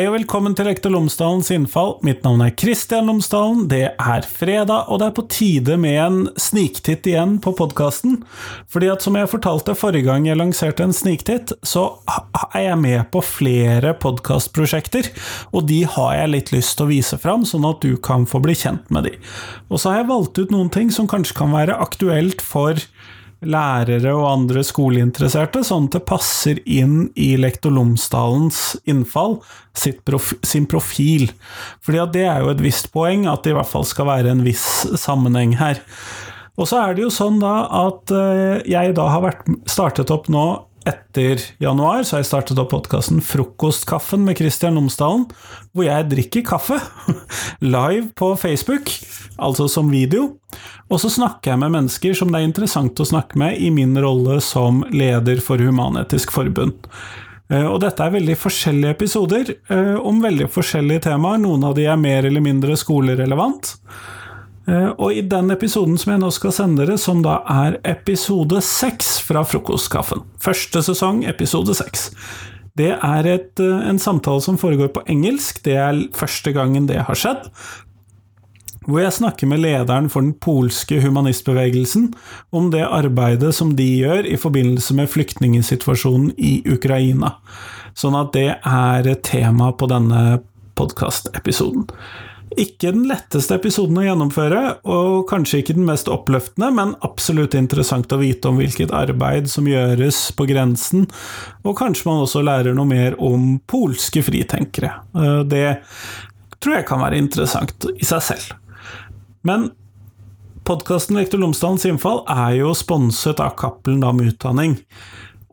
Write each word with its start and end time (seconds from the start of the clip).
Hei 0.00 0.06
og 0.08 0.14
velkommen 0.14 0.54
til 0.56 0.64
Lektor 0.64 0.94
Lomsdalens 0.94 1.50
innfall. 1.52 1.90
Mitt 2.08 2.22
navn 2.24 2.40
er 2.40 2.54
Kristian 2.56 3.10
Lomsdalen. 3.10 3.66
Det 3.68 3.82
er 4.00 4.24
fredag, 4.24 4.86
og 4.88 5.02
det 5.02 5.10
er 5.10 5.12
på 5.18 5.24
tide 5.28 5.76
med 5.76 5.98
en 6.00 6.16
sniktitt 6.40 7.04
igjen 7.10 7.34
på 7.44 7.52
podkasten. 7.58 8.14
Fordi 8.72 8.88
at 8.94 9.04
som 9.04 9.18
jeg 9.20 9.28
fortalte 9.28 9.76
forrige 9.76 10.08
gang 10.08 10.24
jeg 10.24 10.40
lanserte 10.40 10.86
en 10.88 10.96
sniktitt, 10.96 11.52
så 11.60 11.84
er 12.54 12.64
jeg 12.70 12.80
med 12.80 13.12
på 13.12 13.20
flere 13.28 13.92
podkastprosjekter, 14.00 15.12
og 15.52 15.68
de 15.68 15.82
har 15.84 16.16
jeg 16.22 16.32
litt 16.32 16.56
lyst 16.56 16.78
til 16.78 16.88
å 16.88 16.92
vise 16.94 17.20
fram, 17.20 17.44
sånn 17.44 17.68
at 17.68 17.84
du 17.84 18.00
kan 18.00 18.24
få 18.24 18.40
bli 18.40 18.56
kjent 18.56 18.88
med 18.88 19.10
de. 19.10 19.18
Og 19.68 19.84
så 19.84 19.92
har 19.92 20.00
jeg 20.00 20.12
valgt 20.14 20.40
ut 20.40 20.56
noen 20.56 20.72
ting 20.72 20.88
som 20.88 21.12
kanskje 21.12 21.42
kan 21.42 21.52
være 21.52 21.76
aktuelt 21.76 22.40
for 22.40 22.80
lærere 23.40 24.12
og 24.12 24.26
andre 24.28 24.62
skoleinteresserte, 24.66 25.62
sånn 25.64 25.88
at 25.88 25.96
det 25.96 26.02
passer 26.08 26.60
inn 26.68 27.08
i 27.16 27.32
Lektor 27.40 27.72
Lomsdalens 27.72 28.78
innfall, 28.90 29.38
profi, 30.04 30.36
sin 30.44 30.68
profil. 30.68 31.30
Fordi 31.84 32.04
det 32.18 32.26
er 32.28 32.44
jo 32.44 32.52
et 32.52 32.64
visst 32.64 32.90
poeng, 32.92 33.26
at 33.30 33.44
det 33.44 33.54
i 33.54 33.58
hvert 33.58 33.70
fall 33.70 33.86
skal 33.88 34.10
være 34.10 34.34
en 34.34 34.44
viss 34.46 34.66
sammenheng 35.00 35.56
her. 35.60 35.80
Og 36.60 36.68
så 36.68 36.82
er 36.82 36.96
det 36.96 37.06
jo 37.06 37.12
sånn 37.14 37.38
da 37.40 37.54
at 37.86 38.12
eh, 38.12 38.60
jeg 38.68 38.92
da 38.98 39.08
har 39.14 39.24
vært, 39.24 39.46
startet 39.70 40.12
opp 40.12 40.28
nå 40.32 40.46
etter 40.88 41.42
januar 41.60 42.02
så 42.04 42.16
har 42.16 42.22
jeg 42.22 42.30
startet 42.30 42.60
opp 42.62 42.70
podkasten 42.72 43.20
Frokostkaffen 43.24 44.22
med 44.24 44.38
Christian 44.40 44.78
Lomsdalen, 44.78 45.26
hvor 45.76 45.86
jeg 45.86 46.08
drikker 46.10 46.46
kaffe 46.46 46.78
live 47.74 48.08
på 48.16 48.32
Facebook, 48.40 48.92
altså 49.36 49.68
som 49.68 49.90
video. 49.92 50.36
Og 50.90 51.02
så 51.02 51.10
snakker 51.12 51.52
jeg 51.52 51.62
med 51.62 51.74
mennesker 51.76 52.16
som 52.16 52.32
det 52.32 52.40
er 52.40 52.48
interessant 52.48 53.00
å 53.00 53.08
snakke 53.08 53.38
med 53.40 53.60
i 53.60 53.70
min 53.74 53.92
rolle 54.00 54.40
som 54.44 54.82
leder 54.94 55.42
for 55.44 55.60
Human-Etisk 55.60 56.32
Forbund. 56.34 56.88
Eh, 57.50 57.66
og 57.66 57.80
dette 57.84 58.06
er 58.06 58.14
veldig 58.16 58.38
forskjellige 58.38 58.96
episoder 58.96 59.52
eh, 59.52 59.96
om 59.98 60.22
veldig 60.22 60.48
forskjellige 60.54 61.08
temaer. 61.10 61.42
Noen 61.42 61.66
av 61.68 61.76
de 61.78 61.86
er 61.90 62.00
mer 62.00 62.26
eller 62.28 62.44
mindre 62.44 62.78
skolerelevant. 62.78 63.74
Eh, 64.68 64.88
og 64.98 65.14
i 65.16 65.24
den 65.24 65.50
episoden 65.54 65.96
som 65.98 66.14
jeg 66.14 66.22
nå 66.22 66.30
skal 66.34 66.54
sende 66.54 66.84
dere, 66.84 66.98
som 67.00 67.22
da 67.24 67.40
er 67.48 67.78
episode 67.88 68.60
seks 68.64 69.16
fra 69.24 69.44
Frokostkaffen 69.46 70.26
Første 70.40 70.82
sesong, 70.84 71.24
episode 71.28 71.74
seks. 71.78 72.10
Det 72.76 72.92
er 72.96 73.26
et, 73.26 73.60
eh, 73.60 73.88
en 73.88 73.98
samtale 73.98 74.42
som 74.42 74.58
foregår 74.58 74.92
på 74.92 75.04
engelsk. 75.08 75.62
Det 75.62 75.76
er 75.76 76.08
første 76.12 76.52
gangen 76.52 76.86
det 76.86 77.04
har 77.06 77.14
skjedd. 77.14 77.50
Hvor 78.88 79.02
jeg 79.02 79.12
snakker 79.12 79.46
med 79.46 79.60
lederen 79.60 80.08
for 80.08 80.20
den 80.20 80.32
polske 80.32 81.00
humanistbevegelsen 81.00 82.14
om 82.52 82.70
det 82.70 82.86
arbeidet 82.86 83.54
som 83.54 83.76
de 83.76 83.84
gjør 83.84 84.26
i 84.26 84.36
forbindelse 84.40 84.94
med 84.94 85.08
flyktningsituasjonen 85.08 86.32
i 86.38 86.62
Ukraina. 86.66 87.36
Sånn 87.94 88.16
at 88.16 88.32
det 88.32 88.56
er 88.64 89.14
tema 89.22 89.72
på 89.72 89.86
denne 89.86 90.40
podkastepisoden. 90.74 91.86
Ikke 92.58 92.90
den 92.90 93.04
letteste 93.06 93.54
episoden 93.60 94.00
å 94.00 94.04
gjennomføre, 94.04 94.60
og 94.90 95.28
kanskje 95.30 95.60
ikke 95.60 95.76
den 95.76 95.86
mest 95.86 96.08
oppløftende, 96.10 96.72
men 96.74 96.96
absolutt 97.06 97.54
interessant 97.54 98.10
å 98.10 98.18
vite 98.18 98.50
om 98.50 98.58
hvilket 98.58 98.90
arbeid 98.96 99.46
som 99.52 99.68
gjøres 99.70 100.18
på 100.34 100.48
grensen, 100.50 101.06
og 101.62 101.76
kanskje 101.78 102.08
man 102.08 102.24
også 102.24 102.42
lærer 102.42 102.74
noe 102.74 102.90
mer 102.90 103.14
om 103.22 103.52
polske 103.70 104.24
fritenkere. 104.26 104.96
Eh, 105.14 105.42
det 105.46 105.68
tror 106.58 106.80
jeg 106.80 106.88
kan 106.90 107.04
være 107.04 107.22
interessant 107.22 107.86
i 107.94 108.08
seg 108.08 108.26
selv. 108.32 108.50
Men 109.46 109.70
podkasten 110.66 111.16
Lektor 111.16 111.40
Lomsdalens 111.40 111.86
innfall 111.88 112.24
er 112.28 112.58
jo 112.58 112.74
sponset 112.76 113.40
av 113.40 113.54
Cappelen 113.60 114.02
Dam 114.02 114.20
Utdanning. 114.26 114.76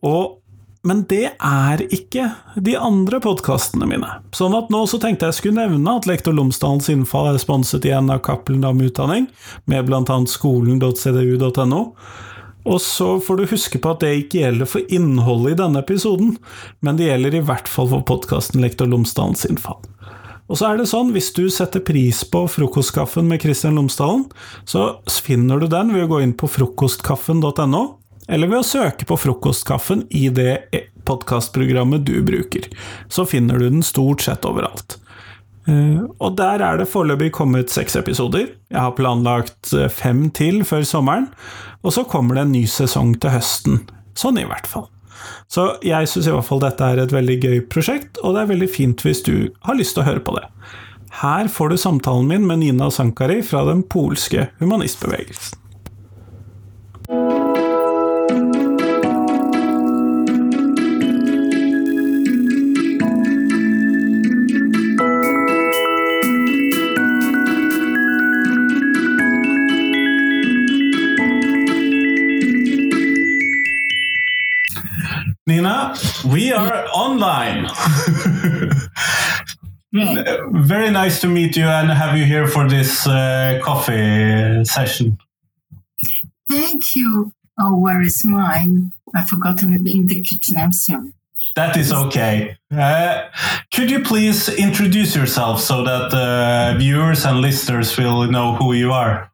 Og 0.01 0.41
men 0.87 1.03
det 1.11 1.33
er 1.43 1.81
ikke 1.93 2.29
de 2.63 2.77
andre 2.79 3.19
podkastene 3.23 3.87
mine. 3.89 4.09
Sånn 4.35 4.55
at 4.57 4.71
nå 4.73 4.85
så 4.87 4.99
tenkte 5.03 5.27
jeg 5.29 5.37
skulle 5.39 5.65
nevne 5.67 5.97
at 5.99 6.07
Lektor 6.09 6.35
Lomsdalens 6.35 6.87
innfall 6.93 7.33
er 7.33 7.41
sponset 7.41 7.85
igjen 7.87 8.11
av 8.13 8.23
Cappelen 8.25 8.63
Dam 8.63 8.79
Utdanning, 8.83 9.27
med 9.67 9.91
annet 9.93 10.31
skolen.cdu.no. 10.31 11.81
Og 12.67 12.81
så 12.83 13.09
får 13.23 13.37
du 13.39 13.51
huske 13.53 13.79
på 13.79 13.91
at 13.93 14.01
det 14.03 14.15
ikke 14.23 14.41
gjelder 14.41 14.67
for 14.67 14.93
innholdet 14.93 15.55
i 15.55 15.59
denne 15.61 15.83
episoden, 15.83 16.33
men 16.83 16.99
det 16.99 17.07
gjelder 17.07 17.37
i 17.37 17.45
hvert 17.47 17.69
fall 17.71 17.91
for 17.93 18.07
podkasten 18.07 18.63
Lektor 18.63 18.89
Lomsdalens 18.91 19.45
innfall. 19.47 19.79
Og 20.47 20.59
så 20.59 20.69
er 20.69 20.79
det 20.79 20.87
sånn, 20.87 21.11
hvis 21.15 21.33
du 21.35 21.45
setter 21.51 21.83
pris 21.83 22.21
på 22.31 22.45
frokostkaffen 22.51 23.27
med 23.27 23.41
Kristian 23.43 23.75
Lomsdalen, 23.75 24.25
så 24.67 24.99
finner 25.23 25.59
du 25.59 25.67
den 25.71 25.91
ved 25.95 26.05
å 26.05 26.11
gå 26.13 26.21
inn 26.23 26.35
på 26.39 26.47
frokostkaffen.no, 26.51 27.83
eller 28.27 28.51
ved 28.51 28.61
å 28.61 28.67
søke 28.67 29.07
på 29.07 29.17
Frokostkaffen 29.19 30.05
i 30.09 30.27
det 30.33 30.59
podkastprogrammet 31.07 32.05
du 32.07 32.19
bruker. 32.25 32.67
Så 33.09 33.25
finner 33.25 33.59
du 33.59 33.69
den 33.69 33.85
stort 33.85 34.25
sett 34.25 34.45
overalt. 34.47 34.97
Eh, 35.67 36.03
og 36.19 36.35
der 36.39 36.63
er 36.63 36.79
det 36.79 36.89
foreløpig 36.91 37.31
kommet 37.35 37.71
seks 37.73 37.97
episoder. 37.99 38.49
Jeg 38.71 38.79
har 38.83 38.95
planlagt 38.99 39.73
eh, 39.75 39.89
fem 39.91 40.27
til 40.35 40.63
før 40.67 40.85
sommeren, 40.87 41.29
og 41.83 41.95
så 41.95 42.05
kommer 42.07 42.37
det 42.37 42.45
en 42.45 42.55
ny 42.55 42.65
sesong 42.71 43.15
til 43.21 43.35
høsten. 43.35 43.81
Sånn 44.17 44.39
i 44.41 44.47
hvert 44.47 44.67
fall. 44.67 44.87
Så 45.51 45.69
jeg 45.85 46.07
syns 46.09 46.27
i 46.29 46.33
hvert 46.33 46.47
fall 46.47 46.61
dette 46.63 46.83
er 46.83 47.01
et 47.01 47.13
veldig 47.13 47.37
gøy 47.43 47.61
prosjekt, 47.71 48.19
og 48.23 48.35
det 48.35 48.43
er 48.43 48.51
veldig 48.51 48.69
fint 48.71 49.03
hvis 49.03 49.23
du 49.27 49.49
har 49.67 49.79
lyst 49.79 49.95
til 49.97 50.03
å 50.03 50.09
høre 50.09 50.23
på 50.23 50.35
det. 50.37 50.45
Her 51.21 51.47
får 51.51 51.71
du 51.71 51.79
samtalen 51.81 52.27
min 52.29 52.45
med 52.47 52.61
Nina 52.61 52.91
Sankari 52.93 53.39
fra 53.45 53.63
den 53.67 53.81
polske 53.89 54.49
humanistbevegelsen. 54.59 55.66
Nina, 75.57 75.95
we 76.23 76.51
are 76.51 76.85
online. 76.93 77.67
Very 80.51 80.91
nice 80.91 81.19
to 81.21 81.27
meet 81.27 81.57
you 81.57 81.65
and 81.65 81.89
have 81.89 82.15
you 82.15 82.25
here 82.25 82.47
for 82.47 82.69
this 82.69 83.07
uh, 83.07 83.59
coffee 83.63 84.63
session. 84.65 85.17
Thank 86.47 86.95
you. 86.95 87.33
Oh, 87.59 87.75
where 87.79 88.01
is 88.01 88.23
mine? 88.23 88.91
I've 89.15 89.27
forgotten 89.27 89.73
it 89.73 89.87
in 89.91 90.05
the 90.05 90.21
kitchen. 90.21 90.57
I'm 90.57 90.73
sorry. 90.73 91.13
That 91.55 91.75
is 91.75 91.91
okay. 91.91 92.55
Uh, 92.71 93.23
could 93.73 93.89
you 93.89 94.01
please 94.01 94.49
introduce 94.49 95.15
yourself 95.15 95.59
so 95.59 95.83
that 95.83 96.13
uh, 96.13 96.77
viewers 96.77 97.25
and 97.25 97.41
listeners 97.41 97.97
will 97.97 98.29
know 98.29 98.53
who 98.57 98.73
you 98.73 98.91
are? 98.91 99.31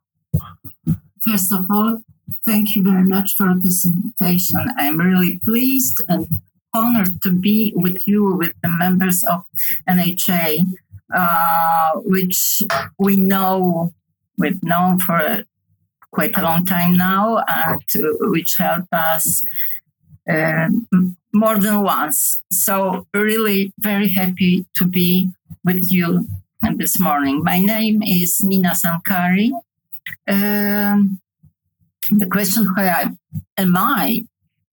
First 1.26 1.52
of 1.52 1.70
all, 1.70 2.02
Thank 2.46 2.76
you 2.76 2.84
very 2.84 3.04
much 3.04 3.36
for 3.38 3.54
this 3.56 3.86
invitation. 3.86 4.60
I'm 4.78 5.00
really 5.00 5.40
pleased 5.40 6.02
and 6.10 6.28
honored 6.74 7.22
to 7.22 7.32
be 7.32 7.72
with 7.76 8.06
you, 8.06 8.34
with 8.36 8.54
the 8.62 8.70
members 8.70 9.24
of 9.32 9.46
NHA, 9.88 10.66
uh, 11.14 11.92
which 12.04 12.64
we 13.00 13.16
know, 13.16 13.94
we've 14.38 14.62
known 14.62 15.00
for 15.00 15.46
quite 16.12 16.38
a 16.38 16.42
long 16.42 16.66
time 16.66 16.98
now, 16.98 17.44
and 17.48 17.82
which 18.32 18.56
helped 18.60 18.92
us 18.92 19.42
uh, 20.30 20.68
more 21.34 21.58
than 21.58 21.82
once. 21.82 22.42
So, 22.52 23.08
really 23.14 23.74
very 23.80 24.10
happy 24.10 24.66
to 24.76 24.86
be 24.86 25.32
with 25.64 25.92
you 25.92 26.28
this 26.76 27.00
morning. 27.00 27.42
My 27.44 27.60
name 27.60 28.04
is 28.04 28.42
Nina 28.44 28.74
Sankari. 28.74 29.52
Um, 30.28 31.20
the 32.12 32.28
question 32.28 32.66
where 32.76 33.12
am 33.58 33.78
I? 33.78 34.26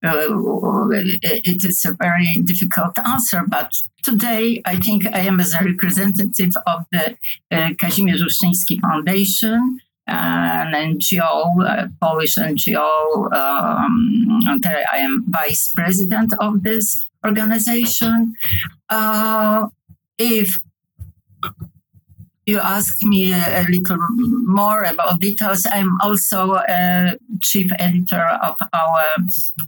Uh, 0.02 0.88
it 1.22 1.62
is 1.64 1.84
a 1.84 1.92
very 1.92 2.32
difficult 2.44 2.98
answer, 3.06 3.42
but 3.46 3.70
today 4.02 4.62
I 4.64 4.76
think 4.76 5.06
I 5.06 5.20
am 5.20 5.40
as 5.40 5.52
a 5.52 5.62
representative 5.62 6.52
of 6.66 6.86
the 6.90 7.16
uh, 7.50 7.70
Kazimierz 7.76 8.22
Łyszczyński 8.22 8.80
Foundation, 8.80 9.78
an 10.06 10.72
NGO, 10.72 11.62
a 11.66 11.90
Polish 12.00 12.36
NGO. 12.36 13.30
Um, 13.32 14.40
I 14.92 14.98
am 14.98 15.24
vice 15.28 15.70
president 15.76 16.32
of 16.40 16.62
this 16.62 17.06
organization. 17.24 18.34
Uh, 18.88 19.68
if 20.18 20.60
you 22.50 22.58
ask 22.58 23.02
me 23.05 23.32
a, 23.32 23.64
little 23.69 23.97
more 24.61 24.82
about 24.82 25.20
details, 25.20 25.67
I'm 25.70 25.93
also 26.00 26.55
a 26.56 27.17
chief 27.43 27.70
editor 27.79 28.26
of 28.43 28.56
our 28.73 29.05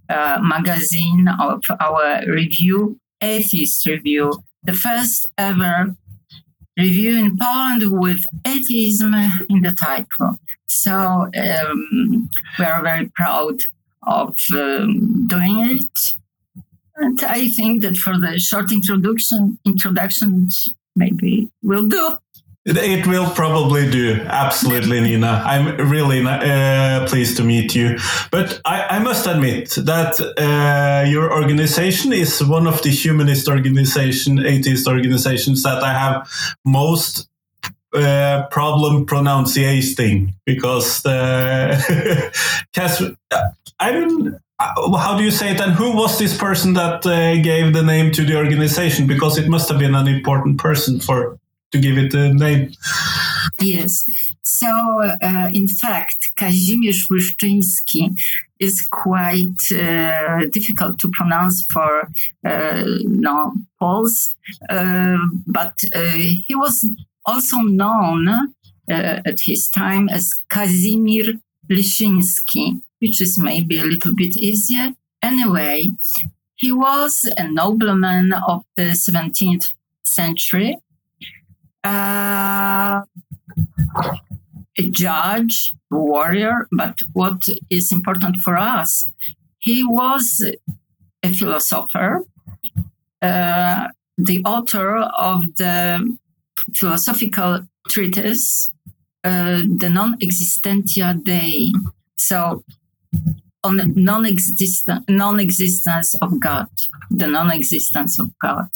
uh, 0.09 0.39
magazine, 0.43 1.29
of 1.41 1.63
our 1.81 2.23
review, 2.27 2.99
Atheist 3.21 3.87
Review, 3.87 4.33
the 4.65 4.75
first 4.75 5.29
ever 5.39 5.97
review 6.77 7.19
in 7.19 7.39
Poland 7.39 7.83
with 7.91 8.25
atheism 8.45 9.15
in 9.49 9.61
the 9.63 9.73
title. 9.73 10.39
So 10.67 10.93
um, 11.37 12.31
we 12.59 12.65
are 12.65 12.83
very 12.83 13.11
proud 13.15 13.63
of 14.07 14.37
um, 14.55 15.29
doing 15.29 15.79
it. 15.79 15.99
And 16.97 17.23
I 17.25 17.49
think 17.49 17.83
that 17.83 17.97
for 17.97 18.19
the 18.19 18.39
short 18.39 18.73
introduction, 18.73 19.59
introduction 19.65 20.49
maybe 20.97 21.49
will 21.63 21.87
do. 21.87 22.17
It 22.65 23.09
will 23.09 23.29
probably 23.31 23.91
do. 23.91 24.21
Absolutely, 24.25 25.01
Nina. 25.01 25.43
I'm 25.45 25.77
really 25.91 26.25
uh, 26.25 27.05
pleased 27.09 27.37
to 27.39 27.45
meet 27.45 27.75
you. 27.75 27.99
But 28.31 28.61
I, 28.65 28.85
I 28.85 28.99
must 29.01 29.27
admit 29.27 29.71
that 29.71 30.21
uh, 30.39 31.09
your 31.09 31.33
organization 31.33 32.13
is 32.13 32.45
one 32.45 32.69
of 32.69 32.81
the 32.83 32.91
humanist 32.91 33.49
organization, 33.49 34.47
atheist 34.47 34.87
organizations 34.87 35.65
that 35.65 35.83
I 35.83 35.93
have 35.93 36.31
most 36.65 37.29
uh, 37.95 38.47
problem 38.51 39.07
pronunciating 39.07 40.35
because 40.47 41.03
the 41.03 42.33
I 43.81 43.93
mean, 43.93 44.39
how 44.61 45.17
do 45.19 45.25
you 45.25 45.33
say 45.33 45.51
it? 45.51 45.61
And 45.61 45.73
who 45.73 45.97
was 45.97 46.17
this 46.19 46.39
person 46.39 46.75
that 46.75 47.05
uh, 47.05 47.43
gave 47.43 47.73
the 47.73 47.83
name 47.83 48.13
to 48.13 48.25
the 48.25 48.37
organization? 48.37 49.09
Because 49.09 49.37
it 49.37 49.49
must 49.49 49.69
have 49.69 49.81
been 49.81 49.97
an 49.97 50.07
important 50.07 50.59
person 50.59 51.01
for 51.01 51.39
to 51.73 51.79
give 51.79 51.99
it 51.99 52.15
a 52.15 52.33
name. 52.33 52.73
Yes. 53.61 54.05
So, 54.43 54.69
uh, 54.69 55.49
in 55.53 55.69
fact, 55.69 56.33
Kazimierz 56.37 57.09
Łyszczyński 57.11 58.15
is 58.61 58.83
quite 58.83 59.63
uh, 59.73 60.47
difficult 60.51 60.99
to 61.01 61.09
pronounce 61.09 61.67
for 61.73 62.09
uh, 62.45 62.85
no 63.05 63.55
Poles, 63.81 64.37
uh, 64.71 65.19
but 65.47 65.83
uh, 65.95 66.01
he 66.47 66.55
was 66.55 66.89
also 67.25 67.59
known 67.59 68.29
uh, 68.29 69.21
at 69.25 69.41
his 69.41 69.69
time 69.71 70.09
as 70.09 70.31
Kazimir 70.49 71.41
Lyszyński, 71.71 72.81
which 73.01 73.21
is 73.21 73.39
maybe 73.39 73.79
a 73.79 73.85
little 73.85 74.15
bit 74.15 74.37
easier. 74.37 74.95
Anyway, 75.23 75.93
he 76.57 76.73
was 76.73 77.25
a 77.39 77.49
nobleman 77.49 78.33
of 78.47 78.65
the 78.77 78.93
17th 78.95 79.73
century, 80.05 80.77
uh, 81.85 83.03
a 84.79 84.83
judge, 84.91 85.75
a 85.93 85.97
warrior, 85.97 86.69
but 86.73 86.99
what 87.13 87.43
is 87.71 87.93
important 87.93 88.37
for 88.41 88.57
us, 88.57 89.11
he 89.59 89.85
was 89.85 90.45
a 91.23 91.33
philosopher, 91.33 92.25
uh, 93.21 93.89
the 94.19 94.43
author 94.45 94.97
of 94.97 95.45
the 95.57 96.17
philosophical 96.75 97.61
treatise, 97.89 98.73
uh, 99.25 99.63
De 99.77 99.89
non 99.89 100.17
existentia 100.21 101.15
Dei. 101.23 101.73
So, 102.17 102.65
on 103.65 103.81
non-existence, 103.95 105.05
non-existence 105.09 106.15
of 106.21 106.41
God, 106.41 106.69
the 107.11 107.27
non-existence 107.27 108.19
of 108.19 108.31
God. 108.41 108.69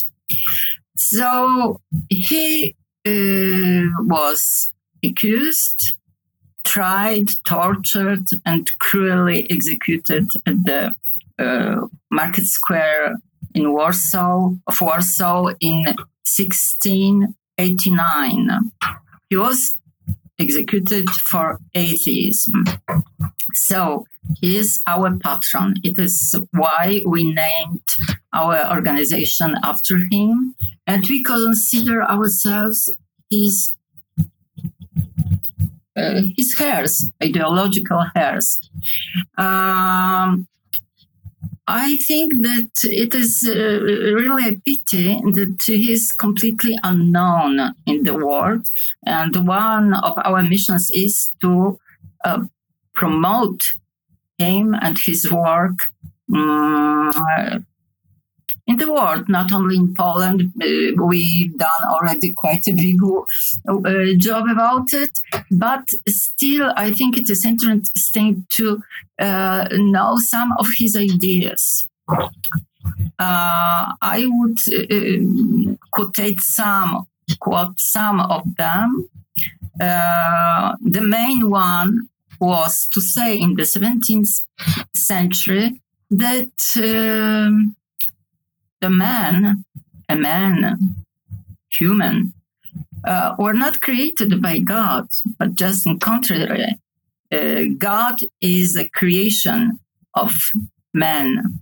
So 0.96 1.80
he 2.08 2.74
was 3.06 4.70
accused, 5.04 5.94
tried, 6.64 7.28
tortured, 7.46 8.24
and 8.44 8.76
cruelly 8.78 9.48
executed 9.50 10.28
at 10.46 10.64
the 10.64 10.94
uh, 11.38 11.86
market 12.10 12.44
square 12.44 13.16
in 13.54 13.72
Warsaw 13.72 14.50
of 14.66 14.80
Warsaw 14.80 15.52
in 15.60 15.84
1689. 16.24 18.70
He 19.30 19.36
was 19.36 19.78
executed 20.38 21.08
for 21.10 21.58
atheism. 21.74 22.64
So 23.54 24.06
he 24.40 24.56
is 24.56 24.82
our 24.86 25.16
patron. 25.16 25.74
It 25.82 25.98
is 25.98 26.34
why 26.52 27.02
we 27.06 27.24
named 27.24 27.88
our 28.32 28.70
organization 28.70 29.56
after 29.62 29.98
him. 30.10 30.54
And 30.86 31.06
we 31.08 31.22
consider 31.22 32.02
ourselves 32.02 32.94
his 33.30 33.74
uh, 35.96 36.22
his 36.36 36.54
heirs, 36.60 37.10
ideological 37.22 38.04
heirs. 38.14 38.60
Um, 39.38 40.46
I 41.68 41.96
think 41.96 42.42
that 42.42 42.70
it 42.84 43.14
is 43.14 43.44
uh, 43.48 43.54
really 43.54 44.48
a 44.48 44.60
pity 44.64 45.20
that 45.32 45.56
he 45.66 45.92
is 45.92 46.12
completely 46.12 46.78
unknown 46.84 47.74
in 47.86 48.04
the 48.04 48.14
world. 48.14 48.68
And 49.04 49.34
one 49.48 49.94
of 49.94 50.12
our 50.24 50.42
missions 50.42 50.90
is 50.90 51.32
to 51.40 51.78
uh, 52.24 52.44
promote 52.94 53.64
him 54.38 54.74
and 54.80 54.96
his 54.98 55.30
work 55.30 55.88
um, 56.32 57.12
in 58.66 58.78
the 58.78 58.92
world, 58.92 59.28
not 59.28 59.52
only 59.52 59.76
in 59.76 59.94
Poland. 59.94 60.52
Uh, 60.60 61.02
we've 61.04 61.56
done 61.56 61.82
already 61.84 62.32
quite 62.32 62.66
a 62.66 62.72
big 62.72 62.98
uh, 63.02 64.14
job 64.16 64.46
about 64.48 64.92
it, 64.92 65.18
but 65.50 65.88
still, 66.08 66.72
I 66.76 66.90
think 66.90 67.16
it 67.16 67.30
is 67.30 67.44
interesting 67.44 68.46
to 68.54 68.82
uh, 69.20 69.68
know 69.72 70.16
some 70.18 70.52
of 70.58 70.66
his 70.78 70.96
ideas. 70.96 71.86
Uh, 73.18 73.92
I 74.02 74.26
would 74.26 74.58
uh, 74.68 75.76
quote 75.92 76.40
some, 76.40 77.06
quote 77.40 77.80
some 77.80 78.20
of 78.20 78.56
them. 78.56 79.08
The 79.78 81.02
main 81.02 81.50
one 81.50 82.08
was 82.40 82.86
to 82.92 83.00
say 83.00 83.38
in 83.38 83.54
the 83.54 83.62
17th 83.62 84.44
century 84.94 85.80
that 86.10 86.52
um, 86.76 87.76
the 88.80 88.90
man, 88.90 89.64
a 90.08 90.16
man, 90.16 90.78
human, 91.70 92.32
uh, 93.04 93.34
were 93.38 93.54
not 93.54 93.80
created 93.80 94.42
by 94.42 94.58
God, 94.58 95.08
but 95.38 95.54
just 95.54 95.86
in 95.86 95.98
contrary. 95.98 96.78
Uh, 97.32 97.62
God 97.78 98.16
is 98.40 98.76
a 98.76 98.88
creation 98.88 99.78
of 100.14 100.32
man. 100.92 101.60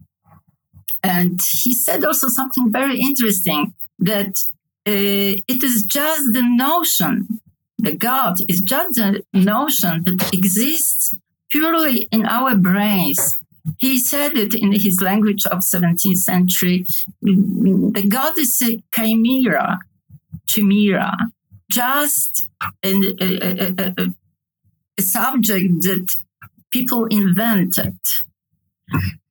And 1.02 1.40
he 1.43 1.75
said 1.75 2.05
also 2.05 2.28
something 2.28 2.72
very 2.72 2.98
interesting 2.98 3.74
that 3.98 4.38
uh, 4.86 5.41
it 5.46 5.62
is 5.62 5.84
just 5.84 6.32
the 6.32 6.43
notion, 6.43 7.41
the 7.79 7.93
God 7.93 8.38
is 8.48 8.60
just 8.60 8.94
the 8.94 9.22
notion 9.32 10.05
that 10.05 10.32
exists 10.32 11.15
purely 11.50 12.08
in 12.10 12.27
our 12.27 12.55
brains 12.55 13.38
he 13.78 13.98
said 13.98 14.36
it 14.36 14.54
in 14.54 14.72
his 14.72 15.00
language 15.00 15.46
of 15.46 15.58
17th 15.60 16.18
century. 16.18 16.86
The 17.22 18.06
god 18.08 18.38
is 18.38 18.60
a 18.62 18.82
chimera, 18.94 19.80
chimera, 20.46 21.16
just 21.70 22.46
a, 22.82 22.92
a, 23.20 23.74
a, 23.78 24.14
a 24.98 25.02
subject 25.02 25.82
that 25.82 26.06
people 26.70 27.06
invented. 27.06 27.98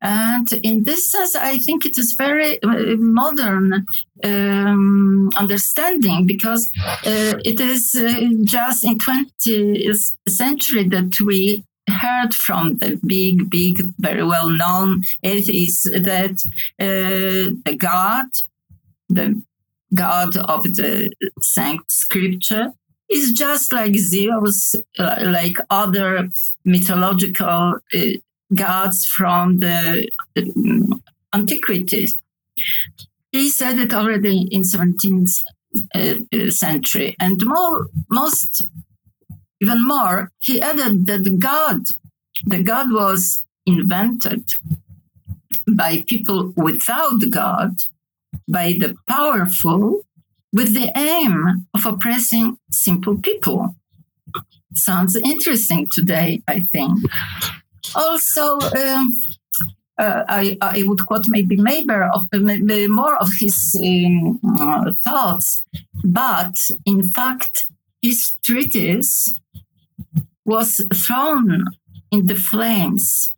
And 0.02 0.52
in 0.64 0.84
this 0.84 1.10
sense, 1.10 1.36
I 1.36 1.58
think 1.58 1.86
it 1.86 1.98
is 1.98 2.16
very 2.18 2.62
uh, 2.64 2.98
modern 2.98 3.86
um, 4.24 5.30
understanding 5.38 6.26
because 6.26 6.72
uh, 7.06 7.36
it 7.46 7.60
is 7.62 7.96
uh, 7.96 8.30
just 8.44 8.84
in 8.84 8.98
20th 8.98 10.12
century 10.28 10.90
that 10.90 11.14
we 11.26 11.64
heard 11.88 12.34
from 12.34 12.78
the 12.78 13.00
big, 13.06 13.50
big, 13.50 13.82
very 14.00 14.24
well 14.24 14.50
known 14.50 15.04
atheists 15.24 15.84
that 15.84 16.36
uh, 16.80 17.54
the 17.66 17.76
God, 17.78 18.28
the 19.10 19.42
God 19.94 20.38
of 20.38 20.64
the 20.64 21.12
Saint 21.42 21.82
Scripture, 21.92 22.74
is 23.10 23.32
just 23.32 23.72
like 23.74 23.96
Zeus, 23.96 24.76
uh, 24.98 25.16
like 25.22 25.58
other 25.70 26.30
mythological 26.66 27.80
uh, 27.94 28.00
gods 28.56 29.06
from 29.06 29.60
the 29.60 30.10
uh, 30.38 30.98
antiquity. 31.34 32.08
He 33.32 33.50
said 33.50 33.78
it 33.80 33.94
already 33.94 34.48
in 34.52 34.62
17th 34.62 35.44
uh, 35.96 36.50
century, 36.50 37.16
and 37.20 37.44
more, 37.46 37.88
most 38.10 38.68
even 39.64 39.88
more, 39.88 40.32
he 40.40 40.62
added 40.62 41.06
that 41.08 41.40
God, 41.40 41.80
the 42.46 42.62
God 42.62 42.92
was 42.92 43.44
invented 43.66 44.44
by 45.68 46.04
people 46.08 46.54
without 46.58 47.20
God, 47.30 47.72
by 48.48 48.68
the 48.82 48.96
powerful, 49.08 50.02
with 50.52 50.74
the 50.74 50.92
aim 50.96 51.68
of 51.74 51.86
oppressing 51.86 52.58
simple 52.72 53.18
people. 53.18 53.76
Sounds 54.76 55.16
interesting 55.16 55.88
today, 55.90 56.42
I 56.48 56.60
think. 56.74 57.00
Also, 57.96 58.60
um, 58.60 59.14
uh, 59.98 60.24
I, 60.28 60.58
I, 60.62 60.84
would 60.88 61.06
quote 61.06 61.26
maybe 61.28 61.56
Maber 61.56 62.10
of 62.14 62.24
maybe 62.34 62.88
more 62.88 63.16
of 63.18 63.30
his 63.40 63.58
um, 63.80 64.40
uh, 64.60 64.94
thoughts, 65.06 65.64
but 66.04 66.56
in 66.86 67.04
fact, 67.04 67.68
his 68.02 68.36
treatise 68.44 69.40
was 70.46 70.86
thrown 70.94 71.66
in 72.12 72.28
the 72.28 72.36
flames 72.36 73.34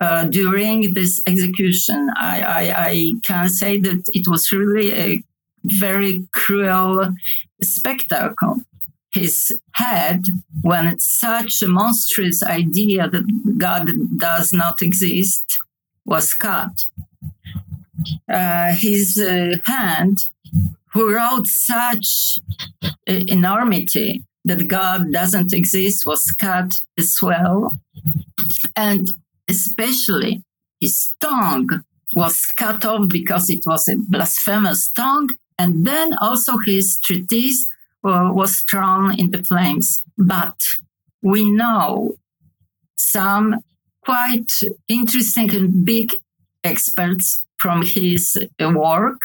uh, 0.00 0.24
during 0.24 0.94
this 0.94 1.20
execution. 1.26 2.10
I, 2.16 2.40
I, 2.42 2.84
I, 2.88 3.12
can 3.22 3.48
say 3.48 3.78
that 3.78 4.02
it 4.08 4.26
was 4.26 4.50
really 4.50 4.92
a 4.92 5.22
very 5.64 6.26
cruel 6.32 7.14
spectacle. 7.62 8.62
His 9.14 9.52
head, 9.72 10.24
when 10.62 10.98
such 11.00 11.62
a 11.62 11.68
monstrous 11.68 12.42
idea 12.42 13.08
that 13.08 13.58
God 13.58 13.90
does 14.18 14.52
not 14.52 14.82
exist 14.82 15.58
was 16.04 16.34
cut. 16.34 16.84
Uh, 18.28 18.72
his 18.74 19.18
uh, 19.18 19.56
hand, 19.64 20.18
who 20.92 21.14
wrote 21.14 21.46
such 21.46 22.38
enormity 23.06 24.24
that 24.48 24.68
God 24.68 25.12
doesn't 25.12 25.52
exist, 25.52 26.04
was 26.04 26.30
cut 26.32 26.74
as 26.98 27.16
well. 27.22 27.80
And 28.76 29.10
especially 29.48 30.42
his 30.80 31.14
tongue 31.20 31.82
was 32.14 32.44
cut 32.56 32.84
off 32.84 33.08
because 33.08 33.50
it 33.50 33.64
was 33.66 33.88
a 33.88 33.96
blasphemous 33.96 34.90
tongue. 34.90 35.30
And 35.58 35.86
then 35.86 36.14
also 36.14 36.58
his 36.58 36.98
treatise 37.00 37.68
uh, 38.04 38.30
was 38.32 38.60
thrown 38.70 39.18
in 39.18 39.30
the 39.30 39.42
flames. 39.42 40.04
But 40.16 40.60
we 41.22 41.50
know 41.50 42.16
some 42.96 43.56
quite 44.04 44.50
interesting 44.88 45.54
and 45.54 45.84
big 45.84 46.12
experts 46.64 47.44
from 47.58 47.84
his 47.84 48.36
work 48.60 49.20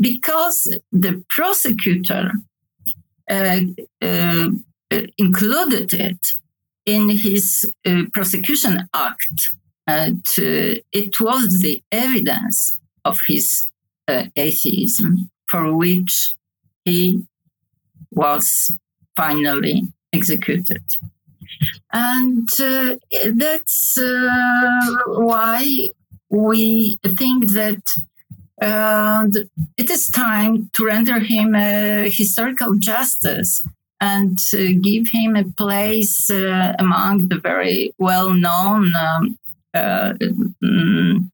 because 0.00 0.78
the 0.92 1.24
prosecutor 1.28 2.32
included 5.18 5.92
it 5.92 6.26
in 6.86 7.10
his 7.10 7.70
uh, 7.86 8.02
prosecution 8.12 8.88
act. 8.94 9.52
And 9.86 10.24
uh, 10.38 10.80
it 10.92 11.20
was 11.20 11.60
the 11.60 11.82
evidence 11.90 12.78
of 13.04 13.20
his 13.26 13.68
uh, 14.08 14.24
atheism 14.36 15.30
for 15.46 15.74
which 15.74 16.34
he 16.84 17.24
was 18.10 18.74
finally 19.16 19.88
executed. 20.12 20.82
And 21.92 22.48
uh, 22.60 22.96
that's 23.32 23.98
uh, 23.98 24.96
why 25.06 25.90
we 26.30 26.98
think 27.06 27.52
that 27.52 27.82
uh, 28.62 29.26
it 29.76 29.90
is 29.90 30.08
time 30.10 30.70
to 30.74 30.86
render 30.86 31.18
him 31.18 31.54
historical 31.54 32.74
justice 32.78 33.66
and 34.00 34.38
give 34.82 35.06
him 35.12 35.36
a 35.36 35.44
place 35.44 36.28
uh, 36.28 36.74
among 36.78 37.28
the 37.28 37.38
very 37.38 37.94
well 37.98 38.32
known 38.32 38.92
um, 38.96 39.38
uh, 39.74 40.12
um, 40.62 41.30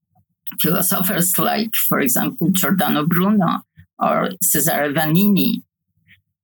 philosophers, 0.61 1.39
like, 1.39 1.75
for 1.75 1.99
example, 1.99 2.51
Giordano 2.53 3.07
Bruno 3.07 3.63
or 3.99 4.31
Cesare 4.43 4.93
Vanini. 4.93 5.63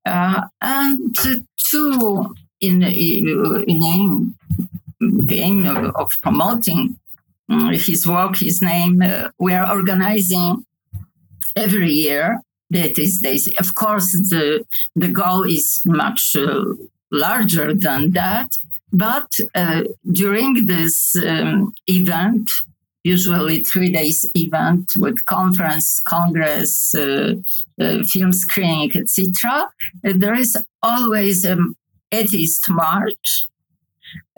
Uh, 0.07 0.43
and 0.61 1.17
two, 1.59 2.35
in, 2.61 2.83
in 2.83 3.83
aim, 3.85 4.35
the 5.01 5.41
aim 5.41 5.67
of, 5.95 6.11
promoting 6.23 6.99
uh, 7.51 7.71
his 7.71 8.07
work, 8.07 8.37
his 8.37 8.63
name, 8.63 9.03
uh, 9.03 9.29
we 9.39 9.53
are 9.53 9.71
organizing 9.71 10.65
every 11.57 11.91
year 11.91 12.41
these 12.71 13.21
days. 13.21 13.53
Of 13.59 13.75
course, 13.75 14.13
the, 14.13 14.65
the 14.97 15.09
goal 15.09 15.45
is 15.45 15.81
much 15.87 16.35
uh, 16.37 16.65
larger 17.11 17.75
than 17.75 18.11
that. 18.13 18.57
But 18.93 19.31
uh, 19.55 19.85
during 20.13 20.67
this 20.67 21.17
um, 21.17 21.75
event, 21.87 22.51
usually 23.03 23.63
three 23.63 23.91
days 23.91 24.29
event 24.35 24.93
with 24.97 25.27
conference, 25.27 26.01
congress, 26.01 26.95
uh, 26.95 27.35
uh 27.81 28.03
film 28.05 28.33
screening, 28.33 28.93
etc., 28.97 29.71
there 30.03 30.35
is 30.35 30.57
always 30.83 31.45
an 31.45 31.75
atheist 32.13 32.71
march, 32.71 33.49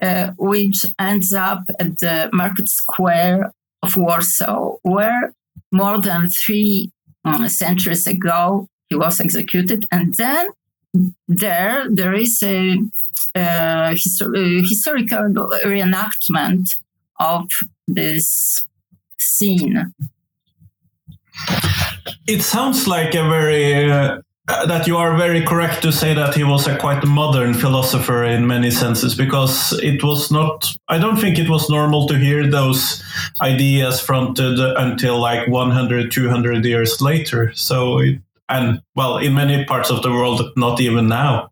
uh, 0.02 0.32
which 0.38 0.87
ends 0.99 1.32
up 1.32 1.64
at 1.78 1.99
the 1.99 2.30
market 2.32 2.68
square 2.68 3.52
of 3.82 3.96
Warsaw, 3.96 4.76
where 4.82 5.35
more 5.70 5.99
than 5.99 6.28
three 6.28 6.90
uh, 7.26 7.49
centuries 7.49 8.06
ago 8.06 8.68
he 8.88 8.97
was 8.97 9.21
executed. 9.21 9.87
And 9.90 10.14
then 10.14 10.49
there 11.28 11.87
there 11.90 12.14
is 12.14 12.42
a, 12.42 12.78
a, 13.35 13.92
histor- 13.92 14.37
a 14.37 14.62
historical 14.62 15.50
reenactment 15.64 16.71
of 17.21 17.49
this 17.87 18.64
scene. 19.18 19.92
It 22.26 22.42
sounds 22.42 22.87
like 22.87 23.14
a 23.14 23.28
very 23.28 23.90
uh, 23.90 24.18
that 24.46 24.86
you 24.86 24.96
are 24.96 25.16
very 25.16 25.42
correct 25.44 25.82
to 25.82 25.90
say 25.90 26.14
that 26.14 26.34
he 26.34 26.44
was 26.44 26.66
a 26.66 26.78
quite 26.78 27.04
modern 27.04 27.52
philosopher 27.52 28.24
in 28.24 28.46
many 28.46 28.70
senses 28.70 29.14
because 29.14 29.72
it 29.82 30.02
was 30.04 30.30
not 30.30 30.72
i 30.88 30.98
don't 30.98 31.16
think 31.16 31.38
it 31.38 31.48
was 31.48 31.68
normal 31.68 32.06
to 32.06 32.16
hear 32.16 32.48
those 32.48 33.02
ideas 33.42 34.00
fronted 34.00 34.58
until 34.58 35.18
like 35.18 35.48
100 35.48 36.12
200 36.12 36.64
years 36.64 37.00
later 37.00 37.52
so 37.54 37.98
it, 37.98 38.20
and 38.48 38.80
well 38.94 39.18
in 39.18 39.34
many 39.34 39.64
parts 39.64 39.90
of 39.90 40.02
the 40.02 40.10
world 40.10 40.42
not 40.56 40.80
even 40.80 41.08
now 41.08 41.50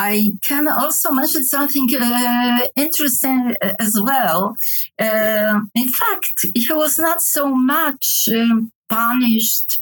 I 0.00 0.30
can 0.42 0.68
also 0.68 1.10
mention 1.10 1.44
something 1.44 1.88
uh, 2.00 2.60
interesting 2.76 3.56
uh, 3.60 3.72
as 3.80 4.00
well. 4.00 4.56
Uh, 4.96 5.58
in 5.74 5.88
fact, 5.88 6.46
he 6.54 6.72
was 6.72 7.00
not 7.00 7.20
so 7.20 7.52
much 7.52 8.28
um, 8.32 8.70
punished 8.88 9.80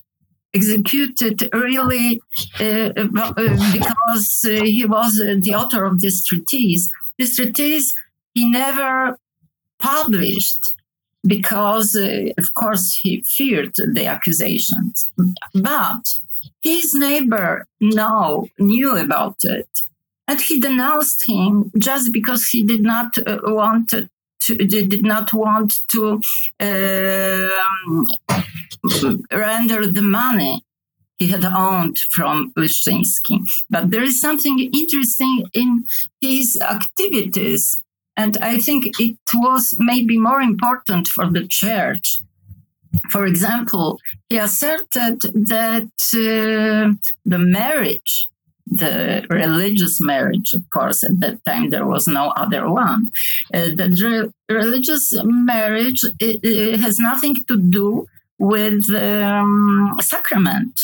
executed 0.58 1.36
really 1.52 2.08
uh, 2.60 2.90
uh, 2.96 3.72
because 3.76 4.28
uh, 4.44 4.64
he 4.76 4.84
was 4.96 5.12
the 5.46 5.54
author 5.60 5.84
of 5.84 6.00
this 6.00 6.24
treatise. 6.24 6.84
This 7.18 7.36
treatise 7.36 7.88
he 8.34 8.50
never 8.50 9.18
published 9.78 10.62
because, 11.26 11.90
of 12.42 12.48
course, 12.54 12.84
he 13.02 13.22
feared 13.36 13.74
the 13.96 14.06
accusations. 14.06 15.10
But 15.54 16.04
his 16.62 16.94
neighbor 16.94 17.66
now 17.80 18.46
knew 18.58 18.96
about 18.96 19.38
it. 19.42 19.68
And 20.28 20.40
he 20.40 20.60
denounced 20.60 21.28
him 21.28 21.70
just 21.78 22.12
because 22.12 22.42
he 22.52 22.64
did 22.64 22.82
not 22.82 23.16
uh, 23.18 23.38
want 23.44 23.94
to, 24.46 24.54
did 24.56 25.02
not 25.02 25.32
want 25.32 25.70
to 25.88 26.20
um, 26.60 28.06
render 29.32 29.86
the 29.86 30.02
money 30.02 30.62
he 31.18 31.28
had 31.28 31.44
owned 31.44 31.98
from 32.10 32.52
Leszczyński. 32.58 33.44
But 33.70 33.90
there 33.90 34.02
is 34.02 34.20
something 34.20 34.58
interesting 34.72 35.44
in 35.52 35.86
his 36.20 36.58
activities. 36.60 37.80
And 38.16 38.36
I 38.38 38.58
think 38.58 38.86
it 38.98 39.18
was 39.34 39.76
maybe 39.78 40.18
more 40.18 40.40
important 40.40 41.08
for 41.08 41.26
the 41.30 41.46
church. 41.46 42.20
For 43.10 43.26
example, 43.26 43.98
he 44.28 44.38
asserted 44.38 45.20
that 45.48 45.90
uh, 46.14 46.94
the 47.24 47.38
marriage, 47.38 48.28
the 48.66 49.24
religious 49.30 50.00
marriage, 50.00 50.52
of 50.52 50.68
course, 50.70 51.04
at 51.04 51.20
that 51.20 51.44
time 51.44 51.70
there 51.70 51.86
was 51.86 52.08
no 52.08 52.30
other 52.30 52.68
one, 52.68 53.12
uh, 53.54 53.70
the 53.74 54.32
re- 54.48 54.54
religious 54.54 55.14
marriage 55.24 56.02
it, 56.18 56.40
it 56.42 56.80
has 56.80 56.98
nothing 56.98 57.36
to 57.46 57.56
do 57.56 58.06
with 58.38 58.92
um, 58.94 59.96
sacrament. 60.00 60.80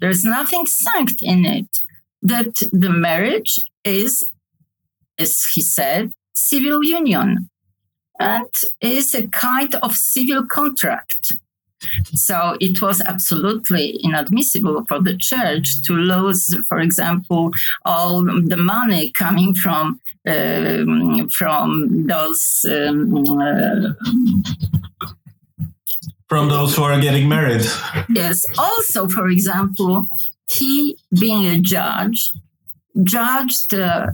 There's 0.00 0.24
nothing 0.24 0.66
sanct 0.66 1.22
in 1.22 1.44
it. 1.44 1.78
That 2.20 2.56
the 2.72 2.90
marriage 2.90 3.60
is, 3.84 4.28
as 5.18 5.44
he 5.54 5.62
said, 5.62 6.12
civil 6.34 6.82
union 6.82 7.48
and 8.18 8.48
is 8.80 9.14
a 9.14 9.28
kind 9.28 9.74
of 9.76 9.94
civil 9.94 10.44
contract. 10.44 11.36
So 12.14 12.56
it 12.60 12.82
was 12.82 13.00
absolutely 13.02 13.98
inadmissible 14.02 14.84
for 14.88 15.00
the 15.00 15.16
church 15.16 15.82
to 15.82 15.92
lose, 15.92 16.54
for 16.68 16.80
example, 16.80 17.52
all 17.84 18.22
the 18.22 18.56
money 18.56 19.10
coming 19.10 19.54
from 19.54 20.00
um, 20.28 21.28
from 21.30 22.06
those 22.06 22.64
um, 22.68 23.24
uh, 23.40 23.92
from 26.28 26.48
those 26.48 26.76
who 26.76 26.82
are 26.82 27.00
getting 27.00 27.28
married. 27.28 27.64
Yes. 28.10 28.44
Also, 28.58 29.08
for 29.08 29.28
example, 29.28 30.06
he, 30.50 30.98
being 31.18 31.46
a 31.46 31.58
judge, 31.58 32.32
judged 33.02 33.74
uh, 33.74 34.08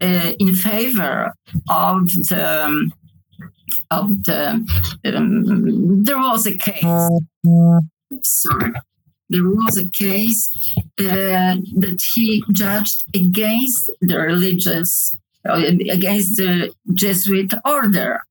uh, 0.00 0.32
in 0.38 0.54
favor 0.54 1.34
of 1.68 2.08
the 2.28 2.64
um, 2.66 2.92
of 3.90 4.24
the. 4.24 4.66
Um, 5.04 6.04
there 6.04 6.18
was 6.18 6.46
a 6.46 6.56
case. 6.56 6.84
Sorry. 8.22 8.72
There 9.28 9.42
was 9.44 9.76
a 9.76 9.88
case 9.90 10.52
uh, 11.00 11.58
that 11.82 12.00
he 12.14 12.44
judged 12.52 13.04
against 13.14 13.90
the 14.00 14.18
religious, 14.18 15.16
uh, 15.48 15.54
against 15.90 16.36
the 16.36 16.72
Jesuit 16.94 17.52
order 17.64 18.22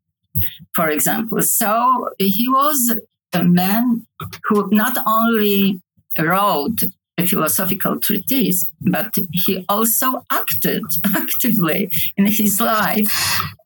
for 0.74 0.90
example. 0.90 1.42
So 1.42 2.10
he 2.20 2.48
was 2.50 3.00
a 3.34 3.44
man 3.44 4.06
who 4.46 4.70
not 4.72 4.98
only 5.06 5.82
wrote 6.20 6.84
a 7.26 7.28
philosophical 7.28 8.00
treatise, 8.00 8.70
but 8.82 9.14
he 9.32 9.66
also 9.68 10.26
acted 10.32 10.84
actively 11.16 11.90
in 12.18 12.26
his 12.26 12.60
life 12.60 13.08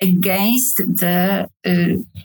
against 0.01 0.77
the 0.77 1.49
uh, 1.65 2.23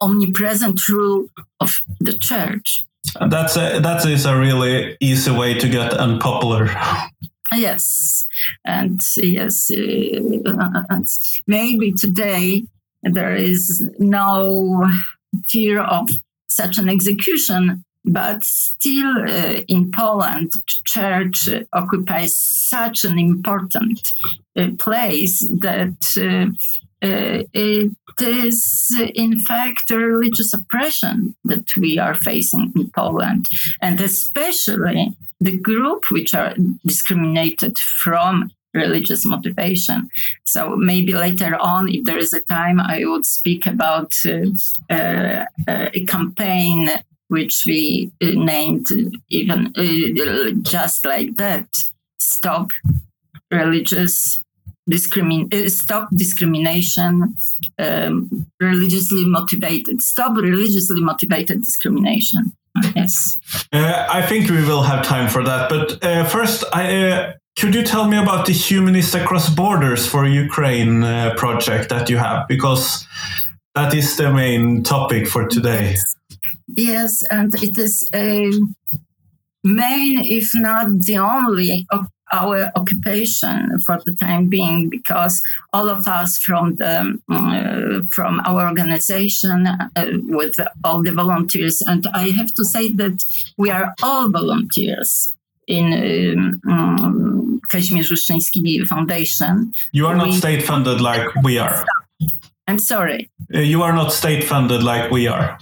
omnipresent 0.00 0.88
rule 0.88 1.28
of 1.60 1.80
the 2.00 2.12
church. 2.12 2.84
That's 3.28 3.56
a, 3.56 3.80
that 3.80 4.06
is 4.06 4.26
a 4.26 4.38
really 4.38 4.96
easy 5.00 5.30
way 5.30 5.54
to 5.54 5.68
get 5.68 5.92
unpopular. 5.94 6.70
Yes, 7.54 8.26
and 8.64 9.00
yes, 9.16 9.70
uh, 9.70 10.82
and 10.88 11.06
maybe 11.46 11.92
today 11.92 12.64
there 13.02 13.34
is 13.34 13.84
no 13.98 14.88
fear 15.48 15.80
of 15.80 16.08
such 16.48 16.78
an 16.78 16.88
execution, 16.88 17.84
but 18.04 18.44
still 18.44 19.12
uh, 19.28 19.60
in 19.68 19.90
Poland, 19.92 20.52
church 20.86 21.48
occupies 21.72 22.36
such 22.36 23.04
an 23.04 23.18
important 23.18 24.00
uh, 24.56 24.68
place 24.78 25.46
that 25.60 25.96
uh, 26.16 26.50
uh, 27.06 27.42
it 27.52 27.92
is 28.20 28.94
in 29.14 29.38
fact 29.38 29.90
a 29.90 29.96
religious 29.96 30.54
oppression 30.54 31.34
that 31.44 31.64
we 31.76 31.98
are 31.98 32.14
facing 32.14 32.72
in 32.76 32.90
Poland, 32.90 33.46
and 33.80 34.00
especially 34.00 35.16
the 35.40 35.56
group 35.56 36.04
which 36.10 36.34
are 36.34 36.54
discriminated 36.86 37.78
from 37.78 38.50
religious 38.74 39.24
motivation. 39.24 40.08
So 40.44 40.76
maybe 40.76 41.14
later 41.14 41.56
on, 41.56 41.88
if 41.88 42.04
there 42.04 42.18
is 42.18 42.32
a 42.32 42.40
time, 42.40 42.80
I 42.80 43.02
would 43.04 43.26
speak 43.26 43.66
about 43.66 44.12
uh, 44.24 44.46
uh, 44.88 45.44
a 45.68 46.04
campaign 46.06 46.88
which 47.32 47.64
we 47.66 48.10
uh, 48.22 48.26
named 48.54 48.86
even 49.30 49.60
uh, 49.76 50.50
just 50.62 51.04
like 51.04 51.36
that: 51.36 51.66
"Stop 52.18 52.70
Religious 53.50 54.42
discrimin- 54.90 55.52
uh, 55.54 55.68
stop 55.68 56.08
discrimination 56.14 57.34
um, 57.78 58.46
religiously 58.60 59.24
motivated 59.24 60.02
stop 60.02 60.36
religiously 60.36 61.00
motivated 61.00 61.62
discrimination. 61.62 62.52
Yes. 62.96 63.38
Uh, 63.72 64.06
i 64.10 64.22
think 64.22 64.48
we 64.48 64.64
will 64.64 64.82
have 64.82 65.04
time 65.04 65.28
for 65.28 65.42
that 65.44 65.68
but 65.68 66.02
uh, 66.02 66.24
first 66.24 66.64
i 66.72 66.82
uh, 67.10 67.32
could 67.58 67.74
you 67.74 67.82
tell 67.82 68.08
me 68.08 68.16
about 68.16 68.46
the 68.46 68.52
humanists 68.52 69.14
across 69.14 69.50
borders 69.50 70.06
for 70.06 70.26
ukraine 70.26 71.04
uh, 71.04 71.34
project 71.36 71.90
that 71.90 72.08
you 72.08 72.16
have? 72.16 72.48
Because 72.48 73.06
that 73.74 73.94
is 73.94 74.16
the 74.16 74.32
main 74.32 74.82
topic 74.82 75.28
for 75.28 75.46
today. 75.46 75.90
Yes, 75.90 76.16
yes 76.76 77.22
and 77.30 77.54
it 77.62 77.78
is 77.78 78.08
a 78.14 78.50
main 79.64 80.24
if 80.24 80.50
not 80.54 80.86
the 81.02 81.18
only 81.18 81.86
of 81.90 82.06
our 82.32 82.72
occupation 82.76 83.78
for 83.84 84.00
the 84.06 84.12
time 84.12 84.48
being 84.48 84.88
because 84.88 85.42
all 85.74 85.90
of 85.90 86.08
us 86.08 86.38
from 86.38 86.76
the 86.76 87.18
uh, 87.30 88.06
from 88.10 88.40
our 88.46 88.66
organization 88.66 89.66
uh, 89.66 90.06
with 90.22 90.56
all 90.84 91.02
the 91.02 91.12
volunteers 91.12 91.82
and 91.82 92.06
i 92.14 92.30
have 92.30 92.52
to 92.54 92.64
say 92.64 92.90
that 92.90 93.22
we 93.58 93.70
are 93.70 93.94
all 94.02 94.30
volunteers 94.30 95.34
in 95.68 96.60
um, 96.68 97.60
Kazimierz 97.68 98.10
Łyszczyński 98.10 98.86
Foundation. 98.86 99.72
You 99.92 100.06
are 100.06 100.16
not 100.16 100.26
we, 100.26 100.36
state 100.36 100.62
funded 100.62 101.00
like 101.00 101.30
we 101.44 101.58
are. 101.58 101.84
I'm 102.68 102.78
sorry. 102.78 103.30
Uh, 103.54 103.60
you 103.60 103.82
are 103.82 103.92
not 103.92 104.12
state 104.12 104.44
funded 104.44 104.82
like 104.82 105.10
we 105.10 105.28
are. 105.28 105.58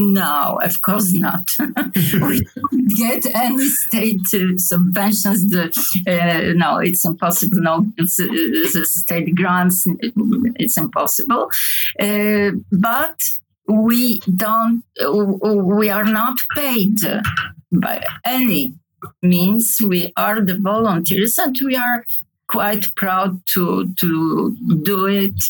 No, 0.00 0.58
of 0.62 0.80
course 0.80 1.12
not. 1.12 1.50
we 1.58 2.40
don't 2.40 2.96
get 2.96 3.26
any 3.34 3.68
state 3.68 4.26
uh, 4.32 4.56
subventions. 4.56 5.50
The, 5.50 5.66
uh, 6.08 6.54
no, 6.56 6.78
it's 6.78 7.04
impossible. 7.04 7.60
No, 7.60 7.86
it's, 7.98 8.18
uh, 8.18 8.84
state 8.84 9.34
grants. 9.34 9.84
It's 10.56 10.78
impossible. 10.78 11.50
Uh, 12.00 12.52
but 12.72 13.20
we 13.68 14.20
don't. 14.34 14.82
We 15.78 15.90
are 15.90 16.04
not 16.04 16.38
paid 16.54 16.96
by 17.70 18.02
any 18.24 18.74
means. 19.22 19.76
We 19.86 20.12
are 20.16 20.40
the 20.40 20.56
volunteers, 20.56 21.36
and 21.36 21.56
we 21.62 21.76
are 21.76 22.04
quite 22.50 22.94
proud 22.96 23.40
to 23.54 23.92
to 23.94 24.56
do 24.82 25.06
it 25.06 25.40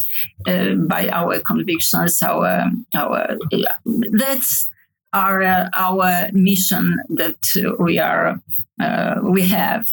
uh, 0.46 0.74
by 0.92 1.08
our 1.08 1.40
convictions. 1.40 2.22
Our 2.22 2.70
our 2.94 3.36
yeah, 3.50 3.76
that's 4.22 4.68
our 5.12 5.42
uh, 5.42 5.68
our 5.74 6.30
mission 6.32 6.98
that 7.20 7.40
we 7.78 7.98
are 7.98 8.40
uh, 8.82 9.14
we 9.22 9.42
have. 9.48 9.86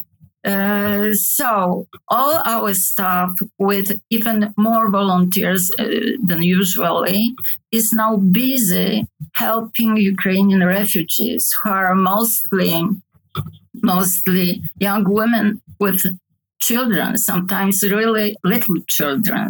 Uh, 0.46 1.12
so 1.14 1.88
all 2.08 2.42
our 2.46 2.74
staff 2.74 3.32
with 3.60 4.00
even 4.10 4.54
more 4.58 4.90
volunteers 4.90 5.70
uh, 5.78 5.84
than 6.24 6.42
usually 6.42 7.36
is 7.72 7.92
now 7.92 8.16
busy 8.16 9.06
helping 9.34 9.98
Ukrainian 9.98 10.64
refugees 10.64 11.44
who 11.58 11.70
are 11.70 11.96
mostly 11.96 12.72
mostly 13.84 14.62
young 14.80 15.04
women 15.20 15.62
with 15.80 16.02
children, 16.60 17.18
sometimes 17.18 17.84
really 17.84 18.36
little 18.44 18.78
children. 18.88 19.50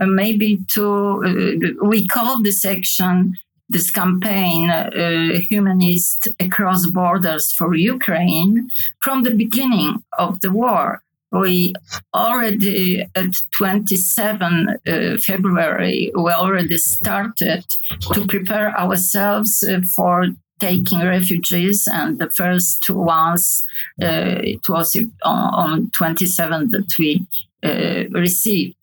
Uh, 0.00 0.06
maybe 0.06 0.58
to, 0.74 0.84
uh, 1.24 1.86
we 1.86 2.06
call 2.06 2.42
this 2.42 2.64
action, 2.64 3.34
this 3.68 3.90
campaign, 3.90 4.70
uh, 4.70 5.38
Humanist 5.50 6.28
Across 6.40 6.86
Borders 6.86 7.52
for 7.52 7.74
Ukraine, 7.74 8.68
from 9.00 9.22
the 9.22 9.34
beginning 9.34 10.02
of 10.18 10.40
the 10.40 10.50
war. 10.50 11.02
We 11.30 11.74
already 12.14 13.06
at 13.14 13.34
27 13.50 14.68
uh, 14.86 15.18
February, 15.18 16.10
we 16.14 16.32
already 16.32 16.78
started 16.78 17.66
to 18.14 18.26
prepare 18.26 18.74
ourselves 18.78 19.62
uh, 19.62 19.82
for 19.94 20.28
taking 20.58 21.00
refugees, 21.00 21.88
and 21.90 22.18
the 22.18 22.30
first 22.30 22.90
ones 22.90 23.64
uh, 24.02 24.40
it 24.42 24.68
was 24.68 24.96
on, 25.24 25.54
on 25.54 25.90
27 25.96 26.70
that 26.70 26.92
we 26.98 27.26
uh, 27.62 28.04
received. 28.10 28.76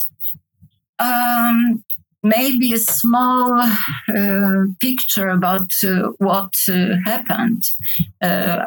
Um, 1.00 1.84
maybe 2.24 2.74
a 2.74 2.80
small 2.80 3.62
uh, 3.62 4.66
picture 4.80 5.30
about 5.30 5.72
uh, 5.84 6.10
what 6.18 6.54
uh, 6.70 6.96
happened 7.06 7.64
uh, 8.22 8.66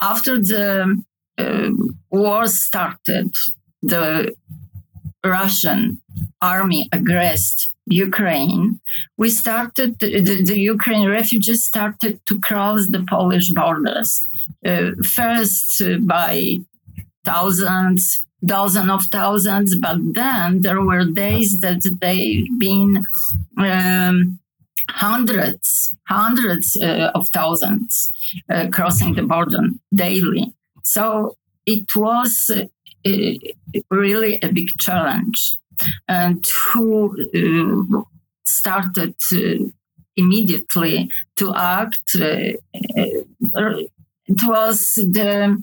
after 0.00 0.38
the 0.38 1.02
war 2.10 2.46
started. 2.46 3.30
The 3.82 4.34
Russian 5.24 6.00
army 6.40 6.88
aggressed 6.92 7.73
Ukraine, 7.86 8.80
we 9.18 9.28
started, 9.28 9.98
the, 9.98 10.42
the, 10.42 10.58
Ukraine 10.58 11.08
refugees 11.08 11.64
started 11.64 12.18
to 12.26 12.40
cross 12.40 12.88
the 12.88 13.04
Polish 13.08 13.50
borders, 13.50 14.26
uh, 14.64 14.92
first 15.02 15.82
by 16.02 16.60
thousands, 17.24 18.24
dozens 18.44 18.90
of 18.90 19.04
thousands, 19.06 19.76
but 19.76 19.98
then 20.14 20.62
there 20.62 20.80
were 20.80 21.04
days 21.04 21.60
that 21.60 21.82
they've 22.00 22.58
been 22.58 23.06
um, 23.58 24.38
hundreds, 24.90 25.96
hundreds 26.08 26.76
uh, 26.76 27.10
of 27.14 27.28
thousands 27.28 28.12
uh, 28.50 28.68
crossing 28.72 29.14
the 29.14 29.22
border 29.22 29.68
daily. 29.94 30.52
So 30.84 31.36
it 31.66 31.94
was 31.94 32.50
uh, 32.50 33.10
really 33.90 34.38
a 34.42 34.48
big 34.48 34.70
challenge 34.78 35.58
and 36.08 36.44
who 36.72 37.16
uh, 37.34 38.02
started 38.44 39.14
immediately 40.16 41.10
to 41.36 41.54
act. 41.54 42.10
Uh, 42.14 42.52
uh, 43.56 43.82
it 44.26 44.42
was 44.44 44.94
the 44.94 45.62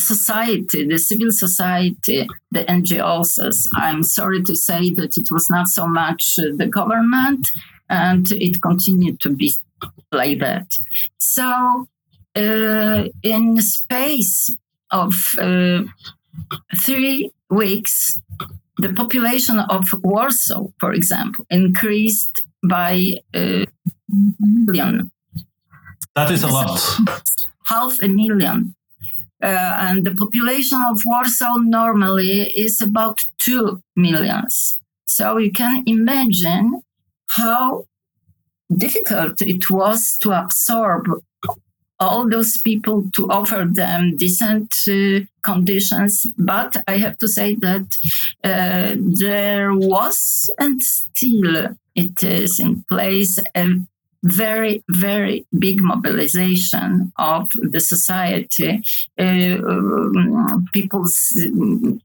society, 0.00 0.86
the 0.86 0.98
civil 0.98 1.30
society, 1.30 2.26
the 2.50 2.64
NGOs. 2.64 3.38
I'm 3.74 4.02
sorry 4.02 4.42
to 4.44 4.56
say 4.56 4.92
that 4.94 5.16
it 5.16 5.30
was 5.30 5.50
not 5.50 5.68
so 5.68 5.86
much 5.86 6.36
the 6.36 6.66
government, 6.66 7.50
and 7.88 8.30
it 8.32 8.62
continued 8.62 9.20
to 9.20 9.30
be 9.30 9.54
like 10.10 10.38
that. 10.38 10.72
So, 11.18 11.88
uh, 12.34 13.04
in 13.22 13.60
space 13.60 14.56
of 14.90 15.34
uh, 15.38 15.82
three 16.76 17.30
weeks, 17.50 18.20
the 18.78 18.92
population 18.92 19.58
of 19.58 19.88
Warsaw, 20.02 20.68
for 20.80 20.92
example, 20.92 21.46
increased 21.50 22.42
by 22.62 23.18
a 23.34 23.66
million. 24.38 25.10
That 26.14 26.30
is 26.30 26.42
a 26.42 26.48
lot. 26.48 26.80
Half 27.66 28.00
a 28.02 28.08
million. 28.08 28.74
Uh, 29.42 29.76
and 29.78 30.04
the 30.06 30.14
population 30.14 30.78
of 30.90 31.02
Warsaw 31.04 31.56
normally 31.56 32.42
is 32.56 32.80
about 32.80 33.18
two 33.38 33.82
millions. 33.96 34.78
So 35.06 35.36
you 35.38 35.50
can 35.50 35.82
imagine 35.86 36.82
how 37.26 37.86
difficult 38.76 39.42
it 39.42 39.68
was 39.68 40.16
to 40.18 40.30
absorb 40.32 41.08
all 42.02 42.28
those 42.28 42.60
people 42.60 43.08
to 43.14 43.30
offer 43.30 43.66
them 43.70 44.16
decent 44.16 44.74
uh, 44.88 45.20
conditions. 45.42 46.26
But 46.36 46.76
I 46.88 46.96
have 46.98 47.16
to 47.18 47.28
say 47.28 47.54
that 47.56 47.86
uh, 48.44 48.94
there 48.98 49.74
was 49.74 50.50
and 50.58 50.82
still 50.82 51.68
it 51.94 52.22
is 52.22 52.58
in 52.58 52.84
place 52.88 53.38
a 53.54 53.66
very, 54.24 54.84
very 54.88 55.46
big 55.58 55.82
mobilization 55.82 57.12
of 57.18 57.50
the 57.54 57.80
society. 57.80 58.82
Uh, 59.18 59.58
um, 59.68 60.66
people's, 60.72 61.16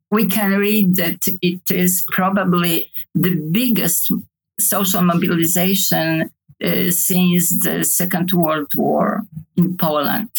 we 0.09 0.25
can 0.25 0.51
read 0.53 0.95
that 0.95 1.19
it 1.41 1.61
is 1.69 2.03
probably 2.09 2.89
the 3.13 3.35
biggest 3.51 4.11
social 4.59 5.01
mobilization 5.01 6.31
uh, 6.63 6.89
since 6.89 7.59
the 7.59 7.83
Second 7.83 8.31
World 8.33 8.71
War 8.75 9.23
in 9.55 9.77
Poland. 9.77 10.29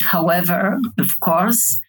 However, 0.00 0.78
of 0.98 1.20
course, 1.20 1.80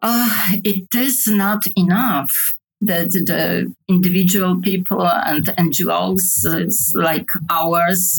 uh, 0.00 0.52
it 0.64 0.88
is 0.94 1.26
not 1.26 1.64
enough 1.76 2.34
that 2.80 3.10
the 3.10 3.72
individual 3.88 4.60
people 4.60 5.06
and 5.06 5.46
NGOs 5.46 6.44
uh, 6.44 7.00
like 7.00 7.30
ours, 7.50 8.18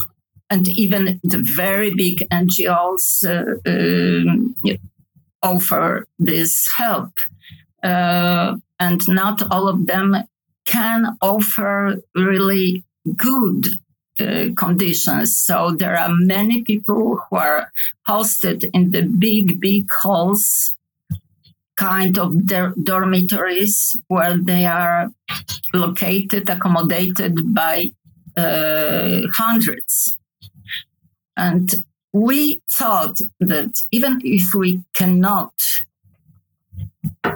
and 0.50 0.67
even 0.69 1.19
the 1.24 1.43
very 1.56 1.93
big 1.93 2.26
NGOs, 2.32 3.26
uh, 3.26 3.60
um, 3.69 4.56
offer 5.41 6.08
this 6.17 6.67
help. 6.78 7.12
Uh, 7.84 8.56
and 8.80 9.06
not 9.10 9.52
all 9.52 9.67
of 9.67 9.88
them 9.88 10.15
can 10.65 11.17
offer 11.22 11.98
really 12.15 12.86
good 13.18 13.80
uh, 14.20 14.50
conditions. 14.56 15.36
So 15.38 15.72
there 15.72 15.98
are 15.98 16.10
many 16.10 16.62
people 16.62 17.18
who 17.18 17.36
are 17.36 17.72
hosted 18.08 18.70
in 18.74 18.92
the 18.92 19.04
big, 19.04 19.60
big 19.60 19.88
halls, 19.92 20.76
kind 21.78 22.18
of 22.20 22.46
der- 22.46 22.76
dormitories 22.82 24.00
where 24.08 24.38
they 24.38 24.66
are 24.66 25.12
located, 25.74 26.50
accommodated 26.50 27.54
by 27.54 27.92
uh, 28.38 29.22
hundreds. 29.36 30.18
And 31.36 31.84
we 32.13 32.62
thought 32.72 33.18
that 33.39 33.82
even 33.92 34.22
if 34.24 34.54
we 34.54 34.84
cannot 34.94 35.54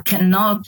cannot 0.05 0.65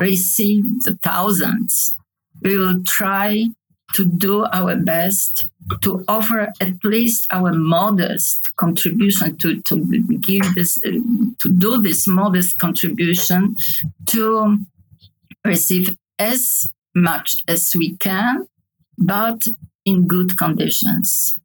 receive 0.00 0.82
the 0.82 0.96
thousands, 1.02 1.96
we 2.42 2.56
will 2.58 2.82
try 2.84 3.46
to 3.94 4.04
do 4.04 4.44
our 4.52 4.76
best 4.76 5.46
to 5.82 6.04
offer 6.06 6.52
at 6.60 6.84
least 6.84 7.26
our 7.30 7.52
modest 7.52 8.54
contribution 8.56 9.36
to, 9.38 9.60
to 9.62 9.84
give 10.20 10.42
this 10.54 10.78
uh, 10.86 10.90
to 11.38 11.48
do 11.48 11.80
this 11.82 12.06
modest 12.06 12.58
contribution 12.58 13.56
to 14.06 14.58
receive 15.44 15.96
as 16.18 16.70
much 16.94 17.36
as 17.48 17.72
we 17.76 17.96
can 17.96 18.46
but 18.98 19.46
in 19.84 20.06
good 20.06 20.36
conditions. 20.36 21.38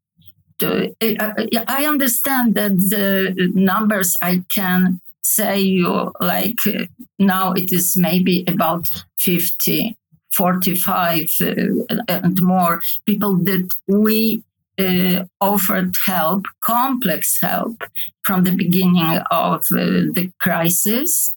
To, 0.59 0.93
uh, 1.01 1.33
i 1.67 1.87
understand 1.87 2.53
that 2.53 2.73
the 2.91 3.51
numbers 3.55 4.15
i 4.21 4.43
can 4.49 5.01
say 5.23 5.59
you 5.59 6.11
like 6.19 6.59
uh, 6.67 6.85
now 7.17 7.53
it 7.53 7.71
is 7.73 7.97
maybe 7.97 8.43
about 8.47 8.87
50 9.17 9.97
45 10.33 11.29
uh, 11.41 11.95
and 12.07 12.41
more 12.41 12.81
people 13.05 13.35
that 13.37 13.69
we 13.87 14.43
uh, 14.79 15.25
offered 15.39 15.93
help, 16.05 16.45
complex 16.61 17.39
help, 17.41 17.81
from 18.23 18.43
the 18.43 18.51
beginning 18.51 19.19
of 19.31 19.61
uh, 19.71 20.07
the 20.15 20.31
crisis. 20.39 21.35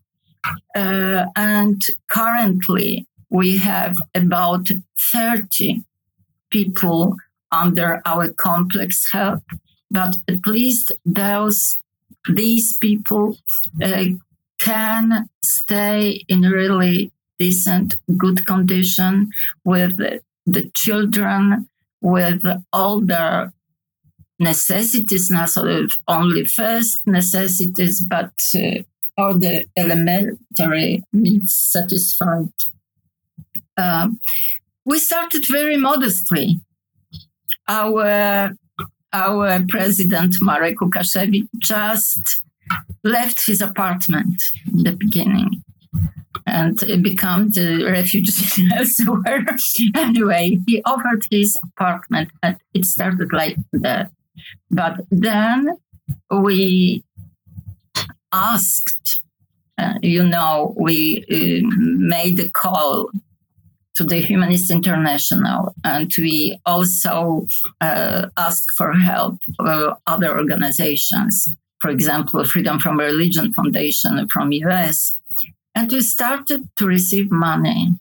Uh, 0.76 1.26
and 1.37 1.83
currently, 2.09 3.07
we 3.30 3.57
have 3.57 3.96
about 4.14 4.68
30 5.12 5.83
people 6.50 7.16
under 7.50 8.00
our 8.04 8.28
complex 8.28 9.09
help, 9.12 9.42
but 9.90 10.16
at 10.28 10.46
least 10.46 10.92
those 11.04 11.80
these 12.28 12.76
people 12.78 13.37
uh, 13.83 14.04
can 14.59 15.28
stay 15.42 16.24
in 16.28 16.42
really 16.42 17.12
decent, 17.38 17.99
good 18.16 18.47
condition 18.47 19.31
with 19.64 19.97
the 20.47 20.70
children, 20.75 21.68
with 22.01 22.42
all 22.73 23.01
their 23.01 23.53
necessities, 24.38 25.31
not 25.31 25.51
only 26.09 26.47
first 26.47 27.07
necessities, 27.07 28.01
but 28.01 28.35
uh, 28.55 28.83
all 29.16 29.35
the 29.35 29.64
elementary 29.77 31.03
needs 31.12 31.55
satisfied. 31.55 32.49
Um, 33.77 34.20
we 34.85 34.99
started 34.99 35.44
very 35.49 35.77
modestly. 35.77 36.61
Our 37.66 38.53
our 39.12 39.61
president 39.68 40.35
Marek 40.42 40.79
Łukasiewicz 40.79 41.49
just 41.59 42.42
left 43.05 43.47
his 43.47 43.61
apartment 43.61 44.42
in 44.66 44.83
the 44.83 44.92
beginning 44.92 45.62
and 46.46 46.83
become 47.02 47.50
the 47.50 47.85
refugee 47.85 48.68
elsewhere. 48.76 49.44
anyway, 49.94 50.59
he 50.66 50.83
offered 50.85 51.24
his 51.30 51.59
apartment, 51.64 52.30
and 52.42 52.57
it 52.74 52.85
started 52.85 53.33
like 53.33 53.57
that. 53.72 54.11
But 54.70 55.00
then 55.11 55.76
we 56.30 57.04
asked, 58.33 59.22
uh, 59.78 59.94
you 60.02 60.22
know, 60.22 60.74
we 60.76 61.24
uh, 61.30 61.66
made 61.76 62.40
a 62.40 62.50
call 62.50 63.11
to 63.96 64.04
the 64.04 64.20
Humanist 64.20 64.70
International, 64.70 65.74
and 65.85 66.12
we 66.18 66.59
also 66.66 67.46
uh, 67.80 68.26
asked 68.37 68.72
for 68.76 68.92
help 68.92 69.38
for 69.57 69.96
other 70.07 70.37
organizations. 70.37 71.48
For 71.80 71.90
example, 71.90 72.44
Freedom 72.44 72.80
from 72.80 72.98
Religion 72.98 73.52
Foundation 73.52 74.26
from 74.28 74.52
US 74.52 75.16
and 75.74 75.90
we 75.90 76.00
started 76.00 76.68
to 76.76 76.87
receive 76.87 77.30
money. 77.30 77.94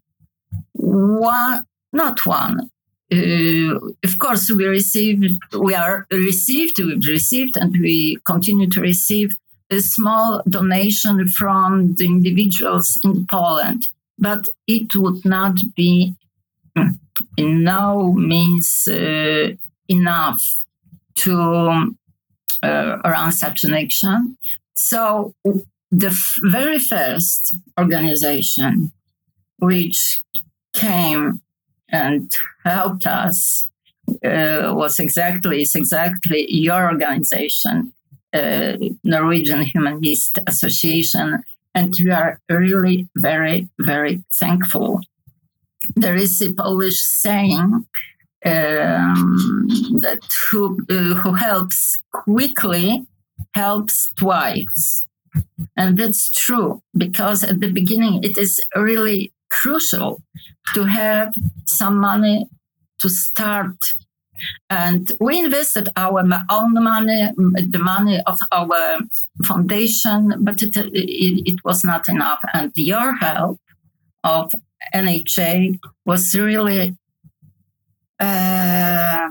One, 0.73 1.65
not 1.91 2.25
one. 2.25 2.69
Uh, 3.11 3.75
of 4.03 4.17
course, 4.19 4.49
we 4.49 4.65
received, 4.65 5.25
we 5.57 5.75
are 5.75 6.07
received, 6.11 6.79
we've 6.79 7.07
received, 7.07 7.57
and 7.57 7.75
we 7.79 8.17
continue 8.25 8.69
to 8.69 8.81
receive 8.81 9.35
a 9.69 9.79
small 9.81 10.41
donation 10.49 11.27
from 11.29 11.95
the 11.95 12.05
individuals 12.05 12.99
in 13.03 13.25
Poland, 13.27 13.87
but 14.17 14.47
it 14.67 14.95
would 14.95 15.23
not 15.25 15.59
be 15.75 16.15
in 17.37 17.63
no 17.63 18.13
means 18.13 18.87
uh, 18.87 19.49
enough 19.87 20.43
to 21.15 21.95
uh, 22.63 22.97
run 23.03 23.31
such 23.31 23.63
an 23.63 23.73
action. 23.73 24.37
So 24.73 25.35
the 25.93 26.07
f- 26.07 26.39
very 26.43 26.79
first 26.79 27.55
organization 27.79 28.91
which 29.59 30.21
came 30.73 31.41
and 31.89 32.35
helped 32.65 33.05
us 33.05 33.67
uh, 34.25 34.73
was 34.73 34.99
exactly 34.99 35.61
is 35.61 35.75
exactly 35.75 36.45
your 36.49 36.91
organization, 36.91 37.93
uh, 38.33 38.73
Norwegian 39.03 39.61
Humanist 39.61 40.39
Association, 40.47 41.43
and 41.75 41.95
we 42.03 42.09
are 42.09 42.39
really 42.49 43.07
very 43.15 43.69
very 43.79 44.23
thankful. 44.33 44.99
There 45.95 46.15
is 46.15 46.41
a 46.41 46.51
Polish 46.51 46.99
saying 47.01 47.85
um, 48.45 49.67
that 50.01 50.21
who 50.49 50.79
uh, 50.89 51.21
who 51.21 51.33
helps 51.33 52.01
quickly 52.11 53.05
helps 53.53 54.11
twice. 54.17 55.05
And 55.75 55.97
that's 55.97 56.31
true 56.31 56.81
because 56.95 57.43
at 57.43 57.59
the 57.59 57.71
beginning 57.71 58.23
it 58.23 58.37
is 58.37 58.59
really 58.75 59.33
crucial 59.49 60.21
to 60.73 60.83
have 60.85 61.33
some 61.65 61.97
money 61.97 62.47
to 62.99 63.09
start. 63.09 63.75
And 64.69 65.11
we 65.19 65.39
invested 65.39 65.89
our 65.95 66.23
own 66.49 66.73
money, 66.73 67.31
the 67.35 67.79
money 67.79 68.21
of 68.25 68.39
our 68.51 68.99
foundation, 69.45 70.33
but 70.39 70.61
it, 70.61 70.75
it, 70.75 71.53
it 71.53 71.59
was 71.63 71.83
not 71.83 72.09
enough. 72.09 72.41
And 72.53 72.71
your 72.75 73.15
help 73.15 73.59
of 74.23 74.51
NHA 74.93 75.79
was 76.05 76.33
really 76.33 76.97
uh, 78.19 79.29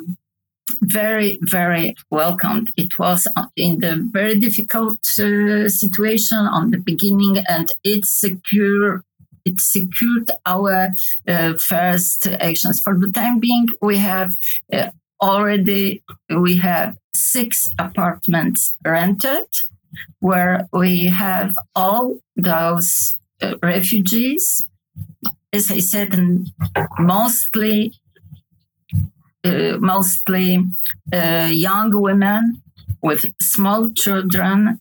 very, 0.80 1.38
very 1.42 1.96
welcomed. 2.10 2.72
It 2.76 2.98
was 2.98 3.26
in 3.56 3.80
the 3.80 3.96
very 4.10 4.38
difficult 4.38 5.00
uh, 5.18 5.68
situation 5.68 6.38
on 6.38 6.70
the 6.70 6.78
beginning, 6.78 7.44
and 7.48 7.70
it 7.84 8.04
secured 8.04 9.02
it 9.44 9.60
secured 9.60 10.30
our 10.46 10.94
uh, 11.26 11.54
first 11.54 12.26
actions. 12.26 12.80
For 12.80 12.96
the 12.96 13.10
time 13.10 13.40
being, 13.40 13.66
we 13.80 13.98
have 13.98 14.36
uh, 14.72 14.90
already 15.20 16.02
we 16.30 16.56
have 16.56 16.96
six 17.14 17.68
apartments 17.78 18.76
rented, 18.84 19.48
where 20.20 20.68
we 20.72 21.06
have 21.06 21.54
all 21.74 22.18
those 22.36 23.18
uh, 23.40 23.56
refugees. 23.62 24.66
As 25.52 25.70
I 25.70 25.80
said, 25.80 26.16
mostly 26.98 27.92
mostly 29.44 30.64
uh, 31.12 31.48
young 31.50 31.90
women 32.00 32.62
with 33.02 33.26
small 33.40 33.92
children. 33.92 34.80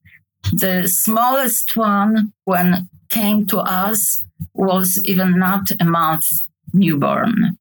The 0.54 0.88
smallest 0.88 1.76
one, 1.76 2.34
when 2.46 2.90
came 3.10 3.46
to 3.48 3.58
us, 3.60 4.24
was 4.54 5.00
even 5.06 5.38
not 5.38 5.70
a 5.80 5.86
month 5.86 6.26
newborn. 6.74 7.58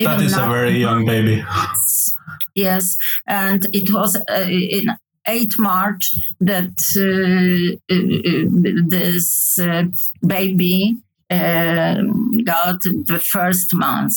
Even 0.00 0.18
that 0.18 0.24
is 0.24 0.36
a 0.36 0.48
very 0.48 0.78
young 0.78 1.04
baby. 1.04 1.44
Yes, 2.54 2.96
and 3.28 3.66
it 3.72 3.92
was 3.92 4.16
uh, 4.16 4.46
in 4.48 4.90
8 5.28 5.58
March 5.58 6.18
that 6.40 6.74
uh, 6.96 7.94
uh 7.94 8.88
this 8.88 9.58
uh, 9.60 9.84
baby 10.26 10.96
um, 11.30 12.32
got 12.44 12.82
the 12.82 13.22
first 13.24 13.74
month. 13.74 14.14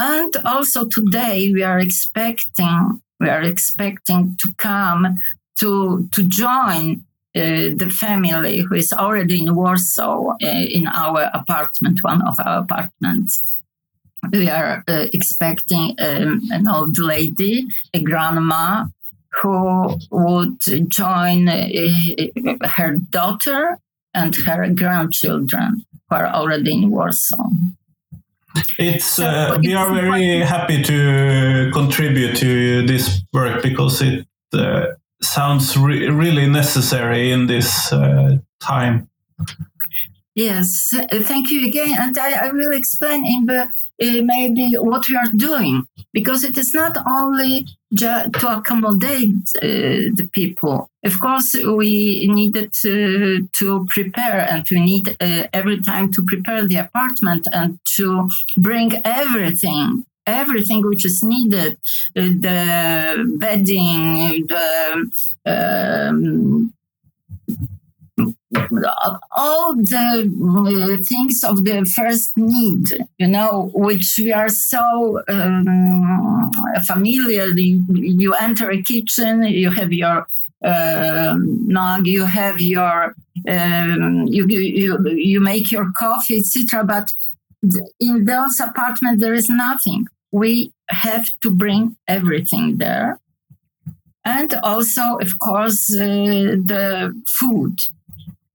And 0.00 0.34
also 0.46 0.86
today 0.86 1.52
we 1.52 1.62
are 1.62 1.78
expecting 1.78 3.02
we 3.20 3.28
are 3.28 3.42
expecting 3.42 4.34
to 4.40 4.48
come 4.56 5.18
to 5.58 6.08
to 6.12 6.22
join 6.22 7.04
uh, 7.36 7.76
the 7.76 7.94
family 8.00 8.60
who 8.60 8.76
is 8.76 8.94
already 8.94 9.42
in 9.42 9.54
Warsaw 9.54 10.30
uh, 10.42 10.64
in 10.78 10.86
our 10.88 11.28
apartment, 11.34 12.02
one 12.02 12.26
of 12.26 12.34
our 12.40 12.60
apartments. 12.60 13.58
We 14.32 14.48
are 14.48 14.82
uh, 14.88 15.06
expecting 15.12 15.96
um, 15.98 16.40
an 16.50 16.66
old 16.66 16.98
lady, 16.98 17.68
a 17.92 18.00
grandma, 18.00 18.86
who 19.42 19.98
would 20.10 20.60
join 20.88 21.48
uh, 21.48 21.68
her 22.76 22.96
daughter 23.10 23.78
and 24.14 24.34
her 24.34 24.66
grandchildren 24.70 25.84
who 26.08 26.16
are 26.16 26.26
already 26.26 26.72
in 26.72 26.90
Warsaw. 26.90 27.50
It's 28.78 29.18
uh, 29.18 29.58
we 29.60 29.74
are 29.74 29.92
very 29.92 30.40
happy 30.40 30.82
to 30.82 31.70
contribute 31.72 32.36
to 32.36 32.86
this 32.86 33.22
work 33.32 33.62
because 33.62 34.02
it 34.02 34.26
uh, 34.52 34.86
sounds 35.22 35.76
re 35.76 36.08
really 36.08 36.48
necessary 36.48 37.30
in 37.30 37.46
this 37.46 37.92
uh, 37.92 38.38
time. 38.60 39.08
Yes, 40.34 40.92
thank 41.22 41.50
you 41.50 41.66
again, 41.66 41.96
and 42.00 42.16
I, 42.18 42.46
I 42.46 42.52
will 42.52 42.72
explain 42.72 43.26
in 43.26 43.46
the 43.46 43.68
uh, 44.02 44.22
maybe 44.22 44.74
what 44.78 45.08
we 45.08 45.16
are 45.16 45.30
doing 45.36 45.86
because 46.12 46.44
it 46.44 46.56
is 46.56 46.74
not 46.74 46.96
only 47.06 47.66
to 47.96 48.58
accommodate 48.58 49.34
uh, 49.56 50.10
the 50.18 50.28
people. 50.32 50.88
Of 51.04 51.20
course, 51.20 51.54
we 51.54 52.26
needed 52.28 52.72
to, 52.82 53.48
to 53.58 53.86
prepare 53.90 54.40
and 54.48 54.66
we 54.70 54.80
need 54.80 55.16
uh, 55.20 55.44
every 55.52 55.80
time 55.80 56.12
to 56.12 56.22
prepare 56.22 56.66
the 56.66 56.76
apartment 56.76 57.48
and 57.52 57.78
to 57.96 58.28
bring 58.56 58.92
everything 59.04 60.04
everything 60.26 60.86
which 60.86 61.04
is 61.04 61.22
needed 61.22 61.72
uh, 62.16 62.20
the 62.20 63.36
bedding 63.38 64.46
the 64.46 65.10
um, 65.46 66.72
all 69.36 69.76
the 69.76 70.98
uh, 70.98 71.02
things 71.04 71.44
of 71.44 71.64
the 71.64 71.84
first 71.94 72.36
need, 72.36 72.88
you 73.18 73.28
know, 73.28 73.70
which 73.74 74.16
we 74.18 74.32
are 74.32 74.48
so 74.48 75.22
um, 75.28 76.50
familiar. 76.84 77.46
You, 77.48 78.34
enter 78.34 78.70
a 78.70 78.82
kitchen, 78.82 79.44
you 79.44 79.70
have 79.70 79.92
your 79.92 80.26
uh, 80.64 81.34
nog, 81.38 82.06
you 82.06 82.24
have 82.24 82.60
your, 82.60 83.14
um, 83.48 84.26
you, 84.26 84.46
you, 84.48 84.98
you 85.10 85.40
make 85.40 85.70
your 85.70 85.92
coffee, 85.96 86.38
etc. 86.38 86.84
But 86.84 87.12
in 88.00 88.24
those 88.24 88.58
apartments, 88.58 89.22
there 89.22 89.34
is 89.34 89.48
nothing. 89.48 90.06
We 90.32 90.72
have 90.88 91.30
to 91.42 91.50
bring 91.50 91.96
everything 92.08 92.78
there. 92.78 93.20
And 94.24 94.52
also, 94.62 95.16
of 95.20 95.38
course, 95.38 95.94
uh, 95.94 96.56
the 96.62 97.14
food 97.26 97.78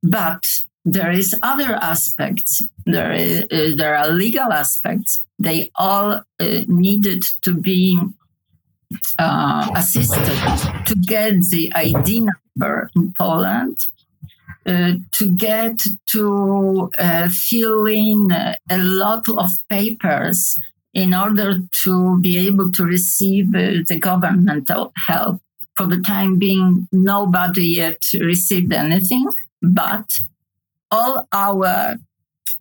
but 0.10 0.44
there 0.86 1.12
is 1.12 1.36
other 1.42 1.74
aspects. 1.76 2.62
There, 2.86 3.12
is, 3.12 3.44
uh, 3.52 3.72
there 3.76 3.96
are 3.96 4.08
legal 4.10 4.54
aspects. 4.54 5.26
They 5.40 5.72
all 5.76 6.12
uh, 6.12 6.24
needed 6.68 7.24
to 7.42 7.56
be 7.56 8.00
uh, 9.18 9.68
assisted 9.76 10.38
to 10.86 10.96
get 10.96 11.42
the 11.50 11.72
ID 11.76 12.28
number 12.28 12.90
in 12.96 13.14
Poland, 13.18 13.80
uh, 14.68 14.94
to 15.14 15.28
get 15.28 15.82
to 16.12 16.92
uh, 17.00 17.30
fill 17.30 17.88
in 17.88 18.32
a 18.32 18.78
lot 18.78 19.28
of 19.28 19.52
papers 19.70 20.58
in 20.94 21.14
order 21.14 21.60
to 21.84 22.20
be 22.22 22.38
able 22.38 22.72
to 22.72 22.86
receive 22.86 23.54
uh, 23.56 23.84
the 23.88 23.98
governmental 24.00 24.94
help. 25.08 25.42
For 25.76 25.88
the 25.88 26.00
time 26.00 26.38
being, 26.38 26.88
nobody 26.94 27.76
yet 27.76 28.02
received 28.14 28.72
anything 28.72 29.30
but 29.62 30.10
all 30.92 31.28
our 31.32 31.98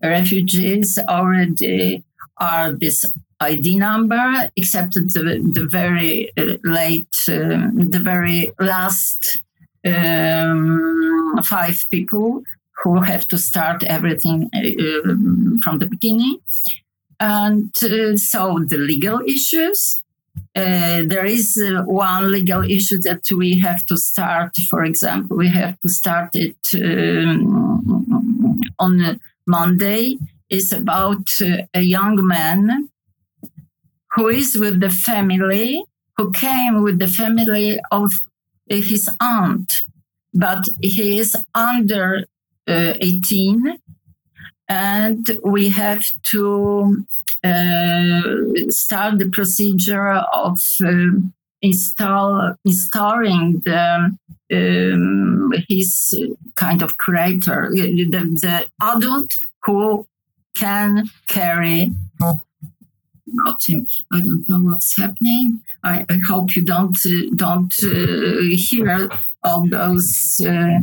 refugees 0.02 0.98
already 1.08 2.02
are 2.38 2.72
this 2.72 3.04
ID 3.40 3.76
number, 3.76 4.50
except 4.56 4.94
the, 4.94 5.40
the 5.52 5.66
very 5.66 6.32
late, 6.64 7.16
um, 7.28 7.90
the 7.90 8.00
very 8.00 8.52
last 8.58 9.42
um, 9.84 11.40
five 11.44 11.78
people 11.90 12.42
who 12.82 13.00
have 13.02 13.26
to 13.28 13.38
start 13.38 13.84
everything 13.84 14.50
uh, 14.54 14.60
from 15.62 15.78
the 15.78 15.86
beginning. 15.86 16.38
And 17.20 17.70
uh, 17.82 18.16
so 18.16 18.60
the 18.66 18.76
legal 18.76 19.20
issues, 19.26 20.02
uh, 20.56 21.02
there 21.06 21.24
is 21.24 21.60
uh, 21.60 21.82
one 21.82 22.30
legal 22.30 22.62
issue 22.62 22.98
that 23.02 23.22
we 23.36 23.58
have 23.58 23.84
to 23.86 23.96
start. 23.96 24.56
For 24.70 24.84
example, 24.84 25.36
we 25.36 25.48
have 25.48 25.80
to 25.80 25.88
start 25.88 26.30
it 26.34 26.56
um, 26.74 28.60
on 28.78 29.20
Monday. 29.46 30.18
It's 30.48 30.72
about 30.72 31.28
uh, 31.40 31.62
a 31.74 31.80
young 31.80 32.24
man 32.26 32.88
who 34.12 34.28
is 34.28 34.56
with 34.56 34.80
the 34.80 34.90
family, 34.90 35.84
who 36.16 36.30
came 36.30 36.82
with 36.82 36.98
the 36.98 37.08
family 37.08 37.80
of 37.90 38.12
his 38.68 39.08
aunt, 39.20 39.72
but 40.32 40.68
he 40.80 41.18
is 41.18 41.36
under 41.54 42.24
uh, 42.68 42.94
18 43.00 43.78
and 44.68 45.38
we 45.44 45.68
have 45.68 46.04
to 46.22 47.04
start 48.70 49.18
the 49.18 49.30
procedure 49.30 50.08
of 50.08 50.58
um, 50.82 51.32
install 51.62 52.54
installing 52.64 53.62
the 53.64 54.16
um, 54.52 55.52
his 55.68 56.14
kind 56.56 56.82
of 56.82 56.96
creator, 56.98 57.70
the, 57.72 58.04
the 58.04 58.66
adult 58.82 59.30
who 59.64 60.06
can 60.54 61.10
carry 61.26 61.90
got 63.44 63.62
him. 63.66 63.86
I 64.12 64.20
don't 64.20 64.48
know 64.48 64.60
what's 64.60 64.96
happening. 64.96 65.60
I, 65.82 66.04
I 66.08 66.20
hope 66.28 66.54
you 66.54 66.62
don't 66.62 66.96
uh, 67.04 67.30
don't 67.34 67.74
uh, 67.82 68.42
hear 68.52 69.08
all 69.42 69.66
those 69.66 70.40
uh, 70.46 70.80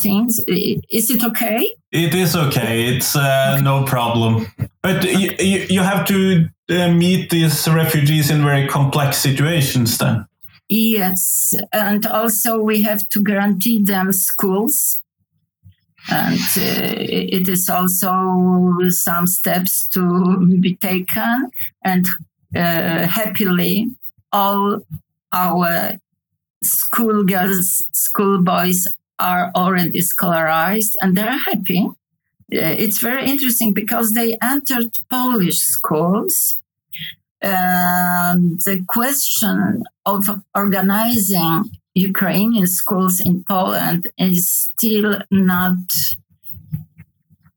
things. 0.00 0.40
Is 0.48 1.10
it 1.10 1.24
okay? 1.24 1.74
It 1.90 2.14
is 2.14 2.34
okay. 2.34 2.84
It's 2.84 3.14
uh, 3.14 3.52
okay. 3.54 3.62
no 3.62 3.84
problem. 3.84 4.46
But 4.82 5.04
you, 5.04 5.30
you, 5.38 5.66
you 5.70 5.80
have 5.82 6.06
to 6.06 6.48
uh, 6.68 6.90
meet 6.92 7.30
these 7.30 7.68
refugees 7.68 8.30
in 8.30 8.42
very 8.42 8.66
complex 8.66 9.18
situations 9.18 9.98
then. 9.98 10.26
Yes, 10.68 11.54
and 11.72 12.06
also 12.06 12.58
we 12.58 12.82
have 12.82 13.08
to 13.10 13.22
guarantee 13.22 13.82
them 13.84 14.12
schools 14.12 15.02
and 16.10 16.40
uh, 16.56 16.96
it 16.98 17.48
is 17.48 17.68
also 17.68 18.10
some 18.88 19.26
steps 19.26 19.86
to 19.88 20.58
be 20.60 20.76
taken 20.76 21.50
and 21.84 22.06
uh, 22.56 23.06
happily 23.06 23.88
all 24.32 24.80
our 25.32 25.98
school 26.62 27.24
girls 27.24 27.84
school 27.92 28.42
boys 28.42 28.86
are 29.18 29.50
already 29.54 30.00
scholarized 30.00 30.94
and 31.00 31.16
they're 31.16 31.38
happy 31.38 31.88
it's 32.52 32.98
very 32.98 33.24
interesting 33.26 33.72
because 33.72 34.12
they 34.12 34.36
entered 34.42 34.90
polish 35.10 35.58
schools 35.58 36.58
the 37.40 38.84
question 38.88 39.82
of 40.06 40.28
organizing 40.54 41.70
Ukrainian 41.94 42.66
schools 42.66 43.20
in 43.20 43.44
Poland 43.44 44.08
is 44.18 44.48
still 44.48 45.20
not 45.30 45.78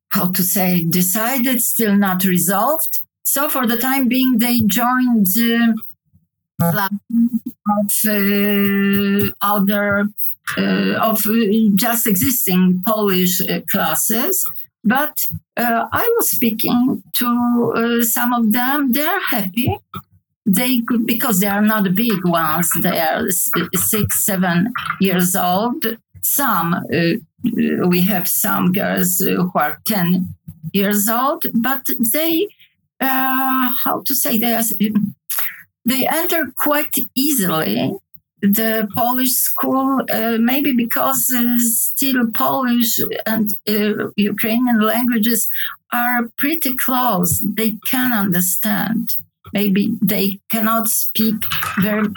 how 0.10 0.32
to 0.32 0.44
say, 0.44 0.84
decided, 0.84 1.62
still 1.62 1.96
not 1.96 2.24
resolved. 2.24 3.00
So 3.24 3.50
for 3.50 3.68
the 3.68 3.78
time 3.78 4.08
being, 4.08 4.40
they 4.40 4.62
joined 4.62 5.28
uh, 6.62 6.88
of 7.80 7.92
uh, 8.08 9.32
other 9.42 10.08
uh, 10.58 11.10
of 11.10 11.22
just 11.76 12.08
existing 12.08 12.82
Polish 12.86 13.42
uh, 13.42 13.60
classes. 13.70 14.46
But 14.86 15.20
uh, 15.58 15.88
I 15.92 16.14
was 16.18 16.30
speaking 16.30 17.04
to 17.14 17.74
uh, 17.76 18.04
some 18.04 18.34
of 18.34 18.52
them. 18.52 18.92
They're 18.92 19.20
happy. 19.20 19.80
They 20.46 20.82
could 20.82 21.08
because 21.08 21.40
they 21.40 21.48
are 21.48 21.62
not 21.62 21.96
big 21.96 22.24
ones. 22.24 22.70
They 22.84 23.00
are 23.00 23.30
six, 23.74 24.24
seven 24.24 24.72
years 25.02 25.36
old. 25.36 25.84
Some 26.22 26.76
we 27.88 28.02
have 28.02 28.28
some 28.28 28.72
girls 28.72 29.18
who 29.18 29.52
are 29.56 29.80
ten 29.86 30.36
years 30.72 31.10
old, 31.10 31.46
but 31.54 31.88
they 32.14 32.48
how 33.00 34.04
to 34.06 34.14
say 34.16 34.38
they 34.38 34.54
are 34.54 34.64
they 35.86 36.08
enter 36.08 36.52
quite 36.56 36.96
easily 37.16 37.94
the 38.54 38.88
Polish 38.96 39.32
school, 39.32 40.02
uh, 40.12 40.38
maybe 40.40 40.72
because 40.72 41.34
uh, 41.36 41.58
still 41.58 42.28
Polish 42.34 43.00
and 43.26 43.52
uh, 43.68 44.10
Ukrainian 44.16 44.80
languages 44.82 45.48
are 45.94 46.30
pretty 46.38 46.76
close. 46.76 47.40
They 47.40 47.78
can 47.90 48.12
understand. 48.12 49.10
Maybe 49.54 49.96
they 50.02 50.40
cannot 50.50 50.88
speak 50.88 51.36
very 51.82 52.08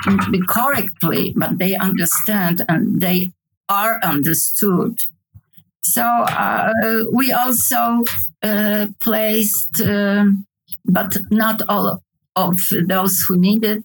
correctly, 0.48 1.34
but 1.36 1.58
they 1.58 1.76
understand 1.76 2.64
and 2.68 3.00
they 3.00 3.32
are 3.68 4.00
understood. 4.02 4.98
So 5.82 6.02
uh, 6.02 6.72
we 7.12 7.32
also 7.32 8.04
uh, 8.42 8.86
placed, 9.00 9.80
uh, 9.80 10.24
but 10.84 11.16
not 11.30 11.62
all 11.68 12.02
of 12.36 12.58
those 12.86 13.24
who 13.26 13.36
need 13.36 13.64
it 13.64 13.84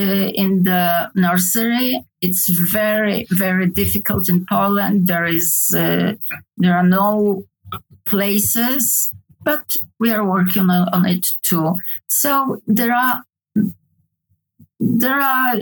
uh, 0.00 0.28
in 0.42 0.64
the 0.64 1.10
nursery. 1.14 2.00
It's 2.20 2.48
very, 2.72 3.26
very 3.30 3.66
difficult 3.66 4.28
in 4.28 4.46
Poland. 4.46 5.06
There 5.06 5.26
is, 5.26 5.74
uh, 5.76 6.14
there 6.56 6.74
are 6.74 6.88
no 6.88 7.44
places, 8.06 9.12
but 9.44 9.64
we 9.98 10.10
are 10.10 10.24
working 10.24 10.70
on, 10.70 10.88
on 10.92 11.06
it 11.06 11.26
too. 11.42 11.76
So 12.08 12.62
there 12.66 12.94
are, 12.94 13.24
there 14.78 15.20
are 15.20 15.60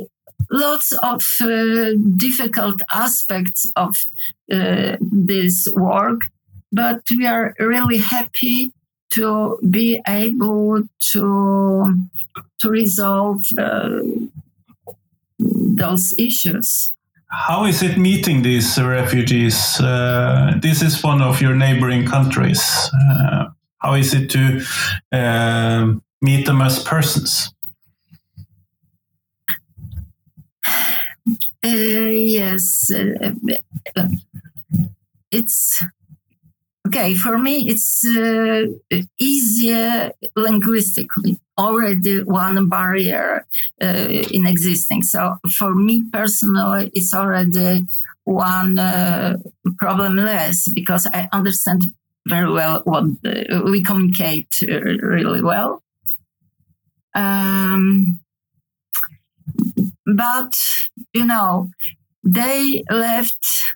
lots 0.50 0.92
of 1.02 1.22
uh, 1.40 1.92
difficult 2.16 2.80
aspects 2.92 3.70
of 3.76 4.04
uh, 4.52 4.96
this 5.00 5.68
work, 5.76 6.20
but 6.72 7.02
we 7.10 7.26
are 7.26 7.54
really 7.58 7.98
happy 7.98 8.72
to 9.10 9.58
be 9.70 10.00
able 10.06 10.82
to 11.12 11.94
to 12.58 12.70
resolve 12.70 13.44
uh, 13.58 14.00
those 15.38 16.14
issues. 16.18 16.94
How 17.30 17.66
is 17.66 17.82
it 17.82 17.98
meeting 17.98 18.42
these 18.42 18.80
refugees? 18.80 19.78
Uh, 19.80 20.54
this 20.62 20.82
is 20.82 21.02
one 21.02 21.20
of 21.20 21.40
your 21.40 21.54
neighboring 21.54 22.06
countries. 22.06 22.62
Uh, 22.94 23.46
how 23.78 23.94
is 23.94 24.14
it 24.14 24.30
to 24.30 24.64
uh, 25.12 25.94
meet 26.22 26.46
them 26.46 26.62
as 26.62 26.82
persons? 26.82 27.52
Uh, 31.64 31.68
yes, 31.68 32.90
uh, 32.90 34.08
it's 35.30 35.82
okay 36.88 37.14
for 37.14 37.38
me 37.38 37.68
it's 37.68 38.04
uh, 38.04 38.64
easier 39.18 40.12
linguistically. 40.36 41.38
Already 41.58 42.22
one 42.22 42.68
barrier 42.68 43.46
uh, 43.82 44.08
in 44.36 44.46
existing. 44.46 45.02
So 45.02 45.36
for 45.58 45.74
me 45.74 46.04
personally 46.12 46.90
it's 46.94 47.12
already 47.14 47.86
one 48.24 48.78
uh, 48.78 49.38
problem 49.78 50.16
less 50.16 50.68
because 50.68 51.06
i 51.06 51.28
understand 51.32 51.92
very 52.28 52.50
well 52.52 52.82
what 52.84 53.04
the, 53.22 53.62
we 53.64 53.82
communicate 53.82 54.52
uh, 54.62 54.80
really 55.14 55.42
well. 55.42 55.82
Um, 57.14 58.20
but 60.06 60.54
you 61.14 61.24
know 61.24 61.70
they 62.22 62.84
left 62.90 63.74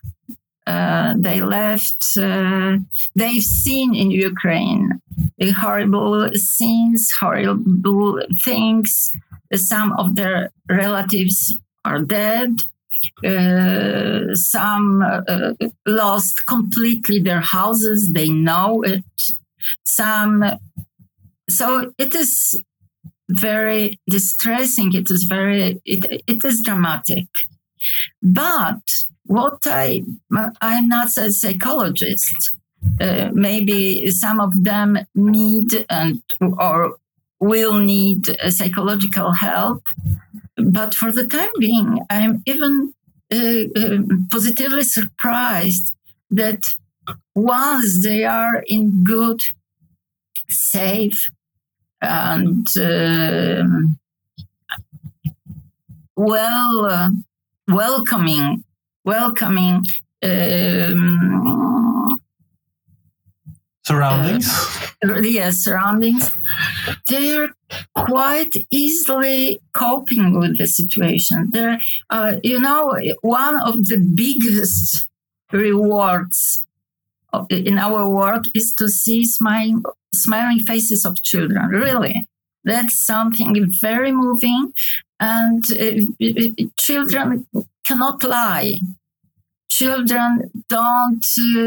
uh, 0.65 1.13
they 1.17 1.41
left, 1.41 2.03
uh, 2.17 2.77
they've 3.15 3.43
seen 3.43 3.93
in 3.95 4.11
Ukraine 4.11 5.01
the 5.37 5.51
horrible 5.51 6.29
scenes, 6.33 7.09
horrible 7.19 8.21
things. 8.43 9.09
Some 9.53 9.93
of 9.93 10.15
their 10.15 10.51
relatives 10.69 11.57
are 11.85 11.99
dead. 11.99 12.59
Uh, 13.25 14.33
some 14.33 15.01
uh, 15.01 15.53
lost 15.85 16.45
completely 16.47 17.19
their 17.19 17.41
houses. 17.41 18.11
They 18.13 18.29
know 18.29 18.81
it. 18.83 19.03
Some, 19.83 20.43
so 21.49 21.93
it 21.97 22.15
is 22.15 22.57
very 23.29 23.99
distressing. 24.09 24.93
It 24.93 25.09
is 25.11 25.23
very, 25.23 25.81
it, 25.85 26.23
it 26.27 26.43
is 26.45 26.61
dramatic. 26.61 27.27
But 28.21 28.81
what 29.25 29.65
I 29.65 30.03
I'm 30.61 30.89
not 30.89 31.17
a 31.17 31.31
psychologist. 31.31 32.55
Uh, 32.99 33.29
maybe 33.33 34.11
some 34.11 34.41
of 34.41 34.63
them 34.63 34.99
need 35.15 35.85
and 35.89 36.21
or 36.41 36.97
will 37.39 37.79
need 37.79 38.25
psychological 38.49 39.31
help. 39.31 39.83
But 40.57 40.93
for 40.93 41.11
the 41.11 41.25
time 41.25 41.51
being, 41.59 41.99
I'm 42.09 42.43
even 42.45 42.93
uh, 43.33 43.63
uh, 43.75 43.97
positively 44.29 44.83
surprised 44.83 45.91
that 46.29 46.75
once 47.35 48.03
they 48.03 48.23
are 48.25 48.63
in 48.67 49.03
good, 49.03 49.41
safe, 50.49 51.29
and 52.01 52.67
um, 52.77 53.97
well 56.15 56.85
uh, 56.85 57.09
welcoming 57.67 58.63
welcoming 59.03 59.85
um, 60.23 62.19
surroundings. 63.83 64.47
Uh, 65.05 65.19
yes, 65.19 65.57
surroundings. 65.57 66.31
They 67.07 67.35
are 67.35 67.49
quite 67.95 68.55
easily 68.71 69.59
coping 69.73 70.39
with 70.39 70.57
the 70.57 70.67
situation. 70.67 71.49
There, 71.51 71.79
uh, 72.09 72.35
you 72.43 72.59
know, 72.59 72.97
one 73.21 73.59
of 73.61 73.87
the 73.87 73.97
biggest 73.97 75.07
rewards 75.51 76.65
in 77.49 77.77
our 77.77 78.07
work 78.07 78.45
is 78.53 78.73
to 78.75 78.87
see 78.87 79.25
smiling, 79.25 79.83
smiling 80.13 80.59
faces 80.59 81.05
of 81.05 81.21
children. 81.23 81.67
Really, 81.69 82.25
that's 82.63 82.99
something 82.99 83.71
very 83.81 84.11
moving, 84.11 84.73
and 85.19 85.65
uh, 85.71 86.63
children 86.79 87.45
cannot 87.83 88.23
lie. 88.23 88.79
Children 89.69 90.51
don't 90.69 91.25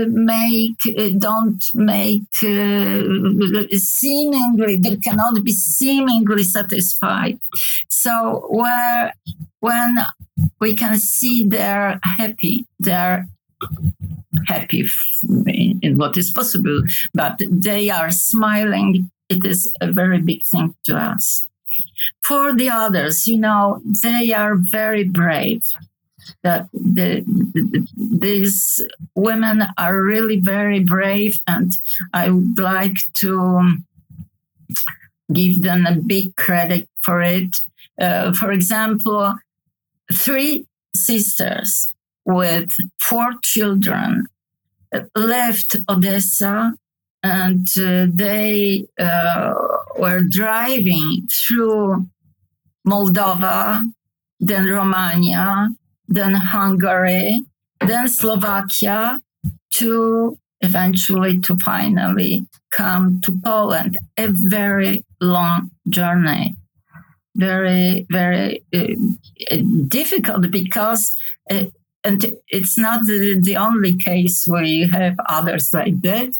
make 0.08 0.80
don't 1.18 1.62
make 1.74 2.22
uh, 2.44 3.66
seemingly 3.72 4.76
they 4.76 4.96
cannot 4.96 5.42
be 5.42 5.52
seemingly 5.52 6.44
satisfied. 6.44 7.40
So 7.88 8.46
where 8.48 9.12
when 9.58 9.96
we 10.60 10.74
can 10.74 10.98
see 10.98 11.44
they're 11.44 11.98
happy 12.02 12.66
they're 12.78 13.26
happy 14.46 14.86
in, 15.46 15.80
in 15.82 15.96
what 15.96 16.16
is 16.16 16.30
possible 16.30 16.82
but 17.12 17.42
they 17.50 17.90
are 17.90 18.10
smiling 18.12 19.10
it 19.28 19.44
is 19.44 19.72
a 19.80 19.90
very 19.90 20.20
big 20.20 20.44
thing 20.44 20.76
to 20.84 20.96
us. 20.96 21.48
For 22.22 22.52
the 22.52 22.70
others 22.70 23.26
you 23.26 23.38
know 23.38 23.82
they 24.02 24.32
are 24.32 24.54
very 24.54 25.02
brave 25.02 25.62
that 26.42 26.68
the, 26.72 27.22
the, 27.26 27.86
these 27.96 28.84
women 29.14 29.62
are 29.78 30.02
really 30.02 30.40
very 30.40 30.80
brave, 30.80 31.40
and 31.46 31.72
I 32.12 32.30
would 32.30 32.58
like 32.58 32.98
to 33.14 33.76
give 35.32 35.62
them 35.62 35.86
a 35.86 35.94
big 35.94 36.36
credit 36.36 36.88
for 37.02 37.22
it. 37.22 37.56
Uh, 38.00 38.32
for 38.32 38.52
example, 38.52 39.34
three 40.12 40.66
sisters 40.94 41.92
with 42.24 42.70
four 43.00 43.34
children 43.42 44.26
left 45.14 45.76
Odessa 45.88 46.74
and 47.22 47.68
uh, 47.78 48.06
they 48.08 48.86
uh, 48.98 49.54
were 49.98 50.20
driving 50.20 51.28
through 51.32 52.06
Moldova, 52.86 53.82
then 54.38 54.66
Romania, 54.66 55.70
then 56.08 56.34
Hungary, 56.34 57.44
then 57.80 58.08
Slovakia 58.08 59.20
to 59.74 60.38
eventually 60.60 61.38
to 61.40 61.56
finally 61.56 62.46
come 62.70 63.20
to 63.22 63.32
Poland. 63.44 63.98
A 64.16 64.28
very 64.28 65.04
long 65.20 65.70
journey, 65.88 66.56
very, 67.34 68.06
very 68.10 68.64
uh, 68.74 69.56
difficult 69.88 70.50
because, 70.50 71.16
uh, 71.50 71.64
and 72.04 72.24
it's 72.48 72.78
not 72.78 73.06
the, 73.06 73.38
the 73.40 73.56
only 73.56 73.96
case 73.96 74.44
where 74.46 74.64
you 74.64 74.90
have 74.90 75.16
others 75.28 75.70
like 75.72 76.00
that. 76.02 76.36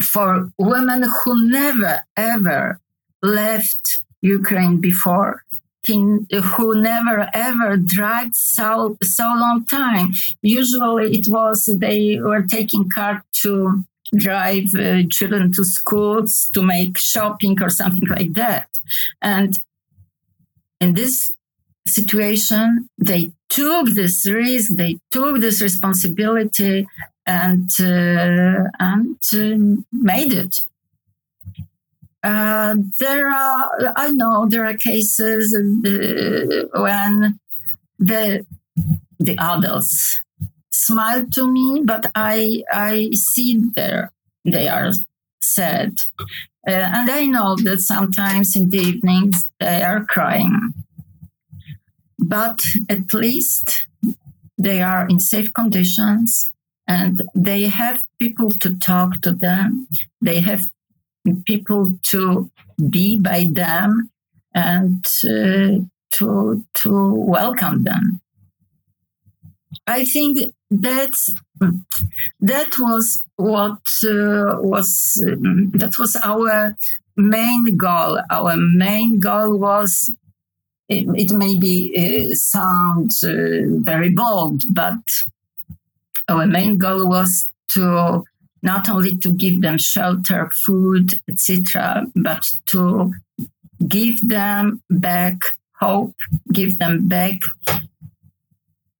For 0.00 0.52
women 0.56 1.02
who 1.02 1.50
never 1.50 2.02
ever 2.16 2.80
left 3.22 4.02
Ukraine 4.22 4.80
before, 4.80 5.44
who 5.86 6.80
never 6.80 7.28
ever 7.32 7.76
drive 7.76 8.34
so 8.34 8.96
so 9.02 9.24
long 9.24 9.66
time. 9.66 10.12
Usually, 10.42 11.12
it 11.18 11.28
was 11.28 11.64
they 11.64 12.18
were 12.20 12.42
taking 12.42 12.88
car 12.88 13.24
to 13.42 13.84
drive 14.16 14.74
uh, 14.74 15.02
children 15.10 15.52
to 15.52 15.64
schools 15.64 16.50
to 16.54 16.62
make 16.62 16.98
shopping 16.98 17.60
or 17.62 17.70
something 17.70 18.08
like 18.08 18.32
that. 18.34 18.68
And 19.22 19.58
in 20.80 20.94
this 20.94 21.30
situation, 21.86 22.88
they 22.98 23.32
took 23.48 23.90
this 23.90 24.26
risk, 24.26 24.74
they 24.74 24.98
took 25.10 25.40
this 25.40 25.60
responsibility, 25.62 26.86
and 27.26 27.70
uh, 27.80 28.64
and 28.78 29.16
uh, 29.32 29.82
made 29.92 30.32
it. 30.32 30.56
Uh, 32.22 32.76
there 32.98 33.28
are, 33.30 33.92
I 33.96 34.10
know 34.10 34.46
there 34.46 34.66
are 34.66 34.74
cases 34.74 35.54
uh, 35.54 36.80
when 36.80 37.38
the 37.98 38.46
the 39.18 39.36
adults 39.38 40.22
smile 40.70 41.26
to 41.26 41.50
me, 41.50 41.82
but 41.84 42.10
I 42.14 42.62
I 42.72 43.10
see 43.12 43.58
there 43.74 44.12
they 44.44 44.68
are 44.68 44.92
sad, 45.40 45.96
uh, 46.68 46.88
and 46.96 47.10
I 47.10 47.24
know 47.26 47.56
that 47.56 47.80
sometimes 47.80 48.56
in 48.56 48.70
the 48.70 48.78
evenings 48.78 49.48
they 49.58 49.82
are 49.82 50.04
crying. 50.04 50.74
But 52.18 52.64
at 52.88 53.14
least 53.14 53.86
they 54.58 54.82
are 54.82 55.08
in 55.08 55.20
safe 55.20 55.52
conditions 55.54 56.52
and 56.86 57.22
they 57.34 57.62
have 57.62 58.04
people 58.18 58.50
to 58.50 58.76
talk 58.76 59.20
to 59.22 59.32
them. 59.32 59.88
They 60.20 60.40
have 60.40 60.66
people 61.46 61.98
to 62.04 62.50
be 62.88 63.18
by 63.18 63.48
them 63.50 64.10
and 64.54 65.06
uh, 65.24 65.84
to 66.12 66.66
to 66.74 67.14
welcome 67.14 67.84
them. 67.84 68.20
I 69.86 70.04
think 70.04 70.52
that 70.70 71.14
that 72.40 72.78
was 72.78 73.24
what 73.36 73.80
uh, 74.04 74.58
was 74.60 75.22
um, 75.26 75.70
that 75.72 75.98
was 75.98 76.16
our 76.16 76.76
main 77.16 77.76
goal. 77.76 78.20
Our 78.30 78.56
main 78.56 79.20
goal 79.20 79.58
was 79.58 80.12
it, 80.88 81.06
it 81.14 81.32
may 81.32 81.56
be 81.58 81.94
uh, 81.96 82.34
sound 82.34 83.12
uh, 83.24 83.82
very 83.82 84.10
bold, 84.10 84.62
but 84.70 84.98
our 86.28 86.46
main 86.46 86.78
goal 86.78 87.08
was 87.08 87.50
to 87.68 88.24
not 88.62 88.88
only 88.88 89.16
to 89.16 89.32
give 89.32 89.62
them 89.62 89.78
shelter, 89.78 90.50
food, 90.54 91.14
etc., 91.28 92.06
but 92.14 92.46
to 92.66 93.12
give 93.88 94.28
them 94.28 94.82
back 94.90 95.36
hope, 95.74 96.14
give 96.52 96.78
them 96.78 97.08
back 97.08 97.40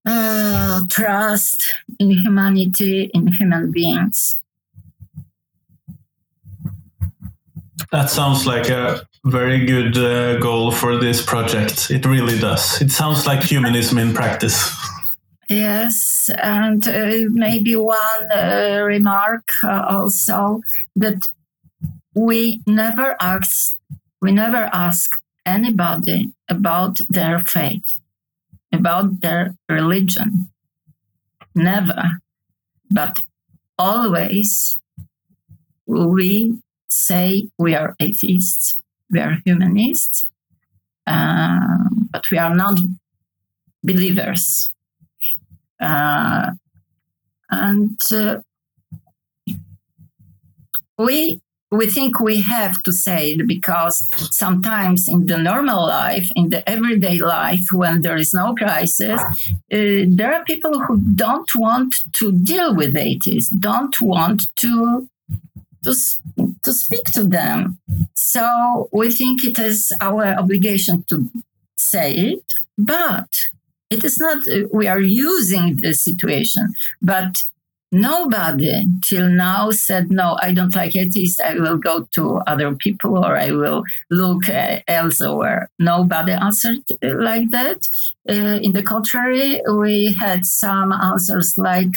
uh, 0.07 0.81
trust 0.89 1.65
in 1.99 2.11
humanity, 2.11 3.11
in 3.13 3.27
human 3.29 3.71
beings. 3.71 4.41
That 7.93 8.09
sounds 8.09 8.47
like 8.47 8.69
a 8.71 9.07
very 9.25 9.67
good 9.67 9.99
uh, 9.99 10.39
goal 10.39 10.71
for 10.71 10.97
this 10.97 11.25
project. 11.25 11.91
It 11.91 12.07
really 12.07 12.39
does. 12.39 12.81
It 12.81 12.91
sounds 12.91 13.27
like 13.27 13.43
humanism 13.43 13.99
in 13.99 14.15
practice. 14.15 14.75
Yes, 15.51 16.31
and 16.41 16.87
uh, 16.87 17.27
maybe 17.29 17.75
one 17.75 18.31
uh, 18.31 18.83
remark 18.85 19.49
uh, 19.65 19.85
also 19.89 20.61
that 20.95 21.27
we 22.15 22.63
never 22.69 23.17
ask 23.21 23.77
we 24.23 24.31
never 24.31 24.69
ask 24.73 25.19
anybody 25.45 26.33
about 26.49 27.01
their 27.09 27.41
faith, 27.41 27.97
about 28.73 29.23
their 29.23 29.57
religion. 29.69 30.51
Never, 31.53 32.21
but 32.89 33.25
always 33.77 34.79
we 35.85 36.61
say 36.89 37.49
we 37.59 37.75
are 37.75 37.97
atheists, 37.99 38.81
we 39.11 39.19
are 39.19 39.39
humanists, 39.45 40.29
uh, 41.09 41.89
but 42.13 42.31
we 42.31 42.39
are 42.39 42.55
not 42.55 42.79
believers 43.83 44.71
uh, 45.81 46.51
and 47.51 47.99
uh, 48.12 48.41
we 50.99 51.41
we 51.72 51.87
think 51.87 52.18
we 52.18 52.41
have 52.43 52.83
to 52.83 52.93
say 52.93 53.33
it 53.33 53.47
because 53.47 54.11
sometimes 54.37 55.07
in 55.07 55.26
the 55.26 55.39
normal 55.39 55.87
life, 55.87 56.28
in 56.35 56.51
the 56.51 56.68
everyday 56.68 57.18
life, 57.18 57.62
when 57.72 58.03
there 58.03 58.16
is 58.16 58.35
no 58.35 58.55
crisis, 58.57 59.20
uh, 59.20 60.05
there 60.09 60.35
are 60.35 60.45
people 60.45 60.81
who 60.81 61.01
don't 61.14 61.49
want 61.55 61.95
to 62.14 62.33
deal 62.33 62.74
with 62.74 62.97
atheists, 62.97 63.51
don't 63.51 64.01
want 64.01 64.55
to 64.57 65.09
to, 65.85 65.95
to 66.62 66.72
speak 66.72 67.05
to 67.14 67.24
them. 67.24 67.78
So 68.14 68.89
we 68.93 69.11
think 69.11 69.45
it 69.45 69.59
is 69.59 69.93
our 70.01 70.26
obligation 70.35 71.05
to 71.09 71.31
say 71.76 72.14
it, 72.14 72.45
but 72.76 73.28
it 73.91 74.05
is 74.05 74.18
not 74.18 74.47
uh, 74.49 74.66
we 74.72 74.86
are 74.86 75.01
using 75.01 75.76
the 75.82 75.93
situation 75.93 76.72
but 77.03 77.43
nobody 77.93 78.84
till 79.09 79.28
now 79.28 79.70
said 79.70 80.11
no 80.11 80.38
i 80.41 80.53
don't 80.53 80.76
like 80.76 80.95
atheists 80.95 81.41
i 81.41 81.55
will 81.55 81.76
go 81.76 82.07
to 82.14 82.36
other 82.47 82.74
people 82.74 83.18
or 83.18 83.36
i 83.36 83.51
will 83.51 83.82
look 84.11 84.49
uh, 84.49 84.78
elsewhere. 84.86 85.68
Nobody 85.78 86.32
answered 86.32 86.82
like 87.03 87.51
that. 87.51 87.78
Uh, 88.28 88.59
in 88.62 88.72
the 88.72 88.82
contrary 88.82 89.61
we 89.72 90.14
had 90.18 90.45
some 90.45 90.93
answers 90.93 91.55
like 91.57 91.93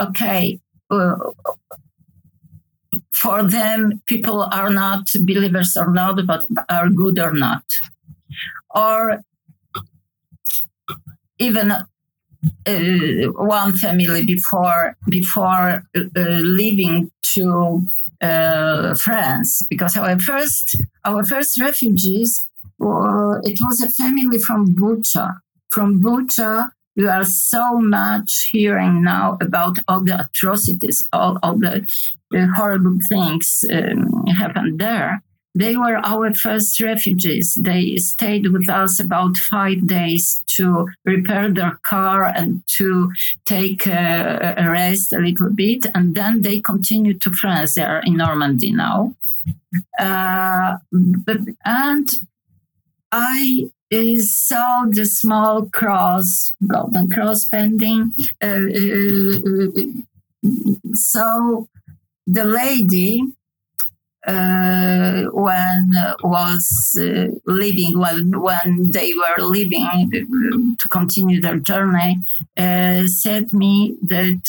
okay 0.00 0.60
uh, 0.90 1.16
for 3.12 3.42
them 3.42 4.02
people 4.06 4.48
are 4.52 4.70
not 4.70 5.04
believers 5.24 5.76
or 5.76 5.92
not 5.92 6.26
but 6.26 6.44
are 6.68 6.88
good 6.88 7.18
or 7.18 7.32
not. 7.32 7.64
Or 8.74 9.24
even 11.38 11.72
uh, 11.72 11.84
one 13.34 13.72
family 13.72 14.24
before 14.24 14.96
before 15.08 15.82
uh, 15.96 16.02
leaving 16.16 17.10
to 17.22 17.82
uh, 18.20 18.94
France. 18.94 19.66
Because 19.68 19.96
our 19.96 20.18
first 20.18 20.76
our 21.04 21.24
first 21.24 21.60
refugees 21.60 22.48
uh, 22.80 23.38
it 23.42 23.58
was 23.60 23.80
a 23.80 23.90
family 23.90 24.38
from 24.38 24.74
Bucha 24.74 25.40
from 25.70 26.00
Bucha 26.00 26.70
we 26.96 27.06
are 27.06 27.24
so 27.24 27.78
much 27.78 28.48
hearing 28.50 29.04
now 29.04 29.38
about 29.40 29.78
all 29.86 30.00
the 30.00 30.20
atrocities 30.20 31.06
all, 31.12 31.38
all 31.42 31.56
the, 31.56 31.86
the 32.30 32.46
horrible 32.56 32.98
things 33.08 33.64
um, 33.72 34.26
happened 34.26 34.78
there 34.78 35.22
they 35.54 35.76
were 35.76 35.96
our 36.04 36.32
first 36.34 36.80
refugees. 36.80 37.54
They 37.54 37.96
stayed 37.96 38.52
with 38.52 38.68
us 38.68 39.00
about 39.00 39.36
five 39.36 39.86
days 39.86 40.42
to 40.56 40.88
repair 41.04 41.52
their 41.52 41.80
car 41.82 42.26
and 42.26 42.62
to 42.76 43.10
take 43.44 43.86
a, 43.86 44.54
rest 44.58 45.12
a 45.12 45.18
little 45.18 45.50
bit. 45.50 45.86
And 45.94 46.14
then 46.14 46.42
they 46.42 46.60
continued 46.60 47.20
to 47.22 47.30
France. 47.30 47.74
They 47.74 47.82
are 47.82 48.00
in 48.00 48.16
Normandy 48.18 48.72
now. 48.72 49.14
Uh, 49.98 50.76
and 51.64 52.08
I 53.10 53.70
uh, 53.92 54.16
saw 54.16 54.84
the 54.88 55.06
small 55.06 55.66
cross, 55.70 56.52
golden 56.66 57.10
cross 57.10 57.44
pending. 57.46 58.14
Uh, 58.42 58.46
uh, 58.46 59.38
uh 59.44 59.82
so 60.94 61.68
the 62.26 62.44
lady 62.44 63.22
uh, 64.26 65.24
when 65.32 65.90
was 66.22 66.98
uh, 67.00 67.28
leaving 67.46 67.98
when 67.98 68.40
when 68.40 68.90
they 68.90 69.12
were 69.14 69.44
leaving 69.44 70.10
to 70.10 70.88
continue 70.90 71.40
their 71.40 71.58
journey 71.58 72.18
uh, 72.56 73.06
said 73.06 73.52
me 73.52 73.96
that 74.02 74.42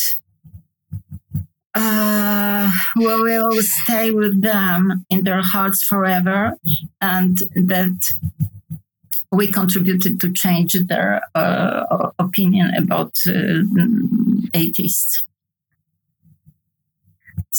uh, 1.76 2.72
we 2.96 3.06
will 3.06 3.62
stay 3.62 4.12
with 4.12 4.42
them 4.42 5.06
in 5.10 5.24
their 5.24 5.42
hearts 5.42 5.84
forever 5.84 6.54
and 7.00 7.38
that 7.54 8.10
we 9.32 9.48
contributed 9.48 10.20
to 10.20 10.32
change 10.32 10.74
their 10.88 11.22
uh, 11.36 12.10
opinion 12.18 12.74
about 12.76 13.14
uh, 13.28 13.62
atheists 14.56 15.24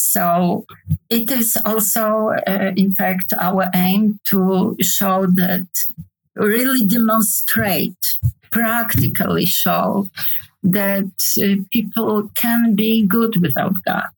So 0.00 0.64
it 1.10 1.30
is 1.30 1.56
also, 1.64 2.30
uh, 2.46 2.72
in 2.76 2.94
fact, 2.94 3.32
our 3.38 3.70
aim 3.74 4.18
to 4.28 4.76
show 4.80 5.26
that, 5.26 5.68
really 6.34 6.86
demonstrate, 6.86 8.18
practically 8.50 9.46
show 9.46 10.08
that 10.62 11.12
uh, 11.38 11.62
people 11.70 12.30
can 12.34 12.74
be 12.74 13.06
good 13.06 13.40
without 13.40 13.74
God. 13.84 14.10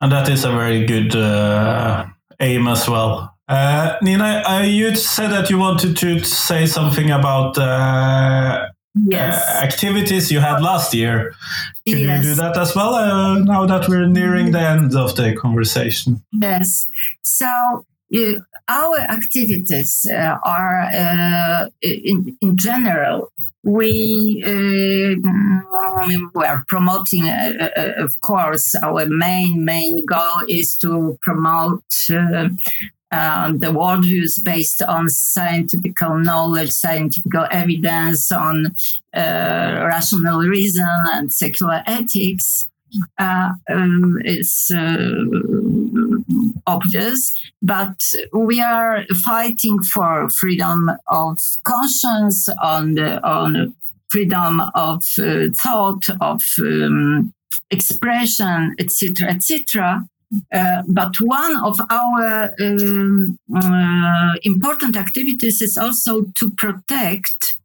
And 0.00 0.12
that 0.12 0.28
is 0.28 0.44
a 0.44 0.52
very 0.52 0.84
good 0.84 1.16
uh, 1.16 2.06
aim 2.40 2.68
as 2.68 2.88
well. 2.88 3.34
Uh, 3.48 3.96
Nina, 4.02 4.42
uh, 4.46 4.62
you 4.62 4.94
said 4.94 5.28
that 5.28 5.50
you 5.50 5.58
wanted 5.58 5.96
to 5.96 6.22
say 6.24 6.66
something 6.66 7.10
about 7.10 7.58
uh, 7.58 8.68
yes. 8.94 9.42
Uh, 9.48 9.64
activities 9.64 10.30
you 10.30 10.40
had 10.40 10.60
last 10.60 10.94
year. 10.94 11.34
Could 11.86 11.98
yes. 11.98 12.24
you 12.24 12.30
do 12.30 12.34
that 12.36 12.56
as 12.56 12.74
well 12.74 12.94
uh, 12.94 13.38
now 13.38 13.66
that 13.66 13.88
we're 13.88 14.06
nearing 14.06 14.52
the 14.52 14.60
end 14.60 14.94
of 14.94 15.16
the 15.16 15.34
conversation? 15.36 16.22
Yes. 16.32 16.88
So 17.22 17.84
our 18.68 18.98
activities 18.98 20.06
uh, 20.10 20.38
are, 20.44 21.68
in, 21.82 22.36
in 22.40 22.56
general, 22.56 23.32
we 23.64 24.42
uh, 24.46 25.16
were 26.34 26.64
promoting, 26.68 27.28
uh, 27.28 27.70
uh, 27.76 28.04
of 28.04 28.20
course, 28.20 28.74
our 28.82 29.06
main 29.06 29.64
main 29.64 30.04
goal 30.04 30.42
is 30.48 30.76
to 30.78 31.18
promote 31.22 31.82
uh, 32.12 32.48
um, 33.14 33.58
the 33.58 33.68
worldviews 33.68 34.42
based 34.42 34.82
on 34.82 35.08
scientific 35.08 35.94
knowledge, 36.00 36.70
scientific 36.70 37.32
evidence, 37.50 38.32
on 38.32 38.66
uh, 39.14 39.84
rational 39.86 40.40
reason 40.40 40.96
and 41.14 41.32
secular 41.32 41.82
ethics. 41.86 42.68
Uh, 43.18 43.50
um, 43.70 44.18
it's 44.24 44.70
uh, 44.70 45.14
obvious, 46.66 47.32
but 47.60 48.00
we 48.32 48.60
are 48.60 49.04
fighting 49.24 49.82
for 49.82 50.28
freedom 50.30 50.90
of 51.08 51.38
conscience, 51.64 52.48
on 52.62 52.94
the, 52.94 53.20
on 53.26 53.74
freedom 54.10 54.60
of 54.74 55.02
uh, 55.20 55.48
thought, 55.60 56.04
of 56.20 56.42
um, 56.60 57.34
expression, 57.70 58.76
etc., 58.78 59.28
etc. 59.28 60.08
Uh, 60.52 60.82
but 60.88 61.14
one 61.20 61.56
of 61.64 61.80
our 61.90 62.54
um, 62.60 63.38
uh, 63.54 64.34
important 64.42 64.96
activities 64.96 65.60
is 65.62 65.76
also 65.76 66.22
to 66.36 66.50
protect 66.52 67.56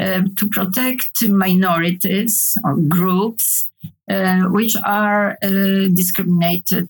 uh, 0.00 0.22
to 0.36 0.48
protect 0.48 1.26
minorities 1.26 2.56
or 2.62 2.76
groups 2.76 3.68
uh, 4.08 4.42
which 4.44 4.76
are 4.84 5.36
uh, 5.42 5.88
discriminated 5.92 6.88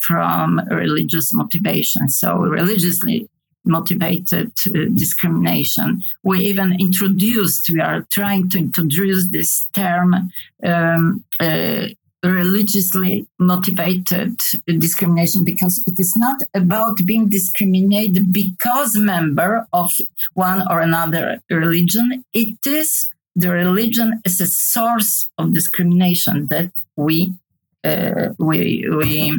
from 0.00 0.60
religious 0.70 1.34
motivation. 1.34 2.08
So 2.08 2.38
religiously 2.38 3.28
motivated 3.64 4.52
discrimination. 4.94 6.04
We 6.22 6.38
even 6.42 6.80
introduced. 6.80 7.68
We 7.68 7.80
are 7.80 8.06
trying 8.12 8.48
to 8.50 8.58
introduce 8.58 9.28
this 9.30 9.68
term. 9.74 10.30
Um, 10.64 11.24
religiously 12.32 13.26
motivated 13.38 14.38
discrimination 14.78 15.44
because 15.44 15.82
it 15.86 15.98
is 15.98 16.14
not 16.16 16.42
about 16.54 17.04
being 17.04 17.28
discriminated 17.28 18.32
because 18.32 18.96
member 18.96 19.66
of 19.72 19.92
one 20.34 20.66
or 20.70 20.80
another 20.80 21.40
religion. 21.50 22.24
It 22.32 22.66
is 22.66 23.10
the 23.34 23.50
religion 23.50 24.20
as 24.24 24.40
a 24.40 24.46
source 24.46 25.28
of 25.38 25.52
discrimination 25.52 26.46
that 26.46 26.70
we 26.96 27.34
uh, 27.84 28.30
we 28.38 28.88
we 28.88 29.38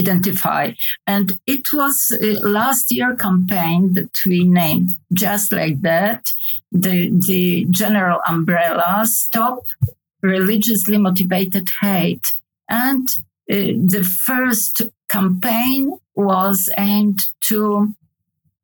identify. 0.00 0.72
And 1.06 1.38
it 1.46 1.72
was 1.72 2.16
last 2.42 2.92
year 2.92 3.16
campaign 3.16 3.94
that 3.94 4.10
we 4.26 4.44
named 4.44 4.94
just 5.12 5.52
like 5.52 5.80
that. 5.82 6.30
The 6.72 7.10
the 7.10 7.66
general 7.70 8.20
umbrella 8.26 9.04
stop 9.06 9.64
religiously 10.22 10.98
motivated 10.98 11.68
hate. 11.80 12.26
And 12.68 13.08
uh, 13.50 13.54
the 13.86 14.04
first 14.26 14.82
campaign 15.08 15.98
was 16.14 16.68
aimed 16.78 17.20
to 17.42 17.94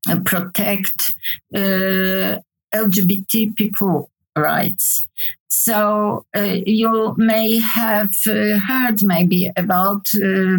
uh, 0.09 0.21
protect 0.25 1.15
uh, 1.55 2.39
LGBT 2.75 3.57
people 3.57 4.11
rights. 4.37 5.07
So 5.49 6.27
uh, 6.37 6.59
you 6.67 7.15
may 7.17 7.59
have 7.59 8.11
uh, 8.29 8.59
heard 8.59 9.03
maybe 9.03 9.51
about 9.57 10.03
uh, 10.17 10.59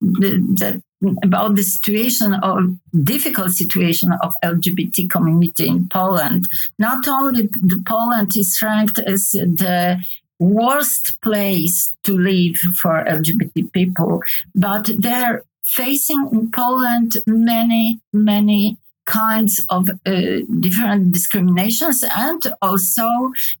the, 0.00 0.30
the, 0.60 0.82
about 1.22 1.56
the 1.56 1.62
situation 1.62 2.34
of 2.34 2.76
difficult 3.04 3.52
situation 3.52 4.12
of 4.22 4.34
LGBT 4.44 5.10
community 5.10 5.66
in 5.66 5.88
Poland. 5.88 6.46
Not 6.78 7.08
only 7.08 7.48
the 7.62 7.82
Poland 7.86 8.32
is 8.36 8.58
ranked 8.62 8.98
as 8.98 9.30
the 9.32 10.04
worst 10.38 11.20
place 11.22 11.94
to 12.04 12.16
live 12.16 12.56
for 12.80 13.04
LGBT 13.04 13.72
people, 13.72 14.22
but 14.54 14.90
they're 14.98 15.42
facing 15.64 16.28
in 16.32 16.50
Poland 16.50 17.16
many, 17.26 18.00
many 18.12 18.78
kinds 19.06 19.64
of 19.68 19.88
uh, 20.06 20.12
different 20.60 21.12
discriminations 21.12 22.04
and 22.16 22.42
also 22.62 23.08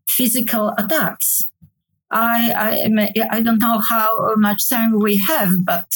physical 0.08 0.74
attacks. 0.78 1.48
I, 2.10 2.86
I, 3.16 3.26
I 3.30 3.40
don't 3.40 3.58
know 3.58 3.80
how 3.80 4.34
much 4.36 4.68
time 4.68 5.00
we 5.00 5.16
have, 5.16 5.64
but 5.64 5.86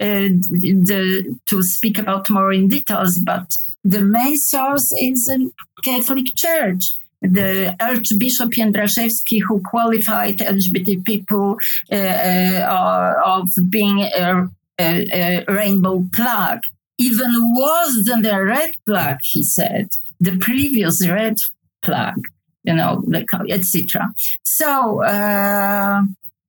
uh, 0.00 0.34
the, 0.50 1.38
to 1.46 1.62
speak 1.62 1.98
about 1.98 2.28
more 2.30 2.52
in 2.52 2.68
details. 2.68 3.18
But 3.18 3.56
the 3.84 4.00
main 4.00 4.36
source 4.36 4.92
is 5.00 5.26
the 5.26 5.50
Catholic 5.84 6.34
Church 6.34 6.96
the 7.22 7.74
Archbishop 7.80 8.50
Jędraszewski, 8.50 9.40
who 9.42 9.60
qualified 9.60 10.38
LGBT 10.38 11.04
people 11.04 11.58
uh, 11.92 11.96
uh, 11.96 13.14
of 13.24 13.48
being 13.68 14.02
a, 14.02 14.48
a, 14.78 15.08
a, 15.12 15.44
rainbow 15.48 16.04
flag, 16.14 16.60
even 16.98 17.54
worse 17.56 18.04
than 18.04 18.22
the 18.22 18.44
red 18.44 18.74
flag, 18.86 19.18
he 19.22 19.42
said, 19.42 19.90
the 20.20 20.36
previous 20.38 21.06
red 21.08 21.38
flag, 21.82 22.16
you 22.64 22.74
know, 22.74 23.04
etc. 23.48 24.14
So 24.44 25.02
uh, 25.02 26.02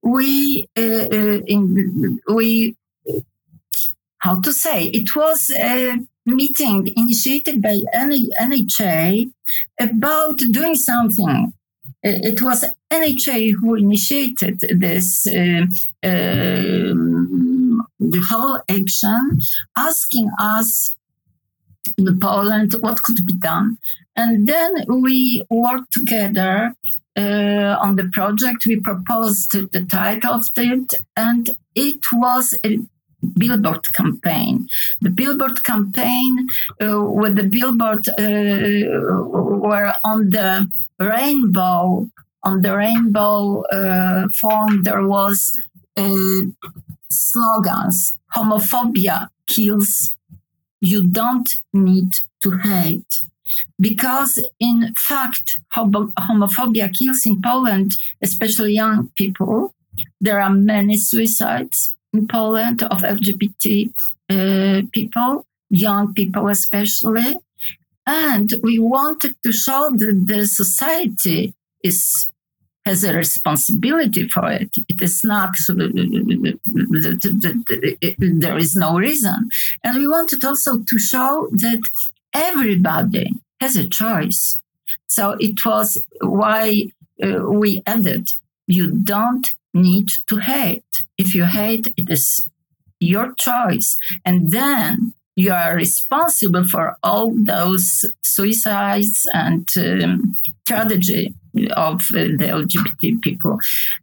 we 0.03 0.67
uh, 0.77 0.81
uh, 0.81 1.41
in, 1.47 2.19
we 2.33 2.75
how 4.19 4.39
to 4.41 4.51
say 4.51 4.85
it 4.85 5.15
was 5.15 5.49
a 5.51 5.99
meeting 6.35 6.91
initiated 6.95 7.61
by 7.61 7.81
NHA 7.95 9.31
about 9.79 10.37
doing 10.51 10.75
something. 10.75 11.53
It 12.01 12.41
was 12.41 12.65
NHA 12.91 13.53
who 13.59 13.75
initiated 13.75 14.59
this 14.79 15.27
uh, 15.27 15.65
uh, 16.01 16.93
the 17.99 18.25
whole 18.29 18.61
action, 18.69 19.39
asking 19.77 20.29
us 20.39 20.95
in 21.97 22.19
Poland 22.19 22.75
what 22.79 23.03
could 23.03 23.25
be 23.25 23.33
done, 23.33 23.77
and 24.15 24.47
then 24.47 24.85
we 24.87 25.43
worked 25.49 25.91
together 25.91 26.73
uh, 27.17 27.75
on 27.81 27.97
the 27.97 28.09
project. 28.13 28.65
We 28.65 28.79
proposed 28.79 29.51
the 29.51 29.85
title 29.91 30.35
of 30.35 30.47
it, 30.55 30.93
and 31.17 31.49
it 31.75 32.05
was 32.13 32.57
a 32.65 32.79
billboard 33.37 33.85
campaign. 33.93 34.67
The 35.01 35.09
billboard 35.09 35.63
campaign, 35.63 36.47
uh, 36.81 37.01
with 37.01 37.35
the 37.35 37.43
billboard 37.43 38.07
uh, 38.09 39.21
were 39.65 39.93
on 40.03 40.29
the 40.29 40.71
rainbow, 40.99 42.09
on 42.43 42.61
the 42.61 42.75
rainbow 42.75 43.63
uh, 43.63 44.27
form, 44.39 44.83
there 44.83 45.05
was 45.05 45.55
uh, 45.97 46.41
slogans: 47.09 48.17
"Homophobia 48.35 49.29
kills." 49.47 50.15
You 50.81 51.05
don't 51.05 51.49
need 51.73 52.13
to 52.41 52.57
hate. 52.59 53.21
Because, 53.79 54.41
in 54.59 54.93
fact, 54.95 55.59
homophobia 55.75 56.93
kills 56.93 57.25
in 57.25 57.41
Poland, 57.41 57.95
especially 58.21 58.73
young 58.73 59.09
people. 59.17 59.73
There 60.21 60.39
are 60.39 60.51
many 60.51 60.95
suicides 60.95 61.95
in 62.13 62.27
Poland 62.27 62.83
of 62.83 63.01
LGBT 63.01 63.93
uh, 64.29 64.81
people, 64.91 65.45
young 65.69 66.13
people 66.13 66.47
especially. 66.47 67.35
And 68.05 68.53
we 68.63 68.79
wanted 68.79 69.35
to 69.43 69.51
show 69.51 69.91
that 69.95 70.23
the 70.27 70.47
society 70.47 71.53
is 71.83 72.29
has 72.85 73.03
a 73.03 73.13
responsibility 73.13 74.27
for 74.29 74.49
it. 74.51 74.71
It 74.87 75.01
is 75.01 75.21
not, 75.23 75.55
there 78.17 78.57
is 78.57 78.75
no 78.75 78.97
reason. 78.97 79.49
And 79.83 79.99
we 79.99 80.07
wanted 80.07 80.43
also 80.43 80.79
to 80.79 80.97
show 80.97 81.49
that 81.51 81.81
everybody 82.33 83.33
has 83.61 83.75
a 83.75 83.87
choice. 83.87 84.59
So 85.07 85.35
it 85.39 85.63
was 85.65 86.03
why 86.21 86.91
uh, 87.23 87.43
we 87.43 87.83
added 87.85 88.29
you 88.65 88.91
don't 88.91 89.53
need 89.73 90.09
to 90.27 90.37
hate. 90.37 90.83
If 91.17 91.33
you 91.35 91.45
hate, 91.45 91.93
it 91.97 92.09
is 92.09 92.49
your 92.99 93.33
choice. 93.35 93.97
And 94.25 94.51
then 94.51 95.13
you 95.35 95.53
are 95.53 95.75
responsible 95.75 96.67
for 96.67 96.97
all 97.01 97.33
those 97.33 98.03
suicides 98.23 99.25
and 99.33 99.67
um, 99.77 100.35
tragedy 100.65 101.33
of 101.71 102.01
uh, 102.13 102.35
the 102.39 102.49
LGBT 102.67 103.21
people. 103.21 103.57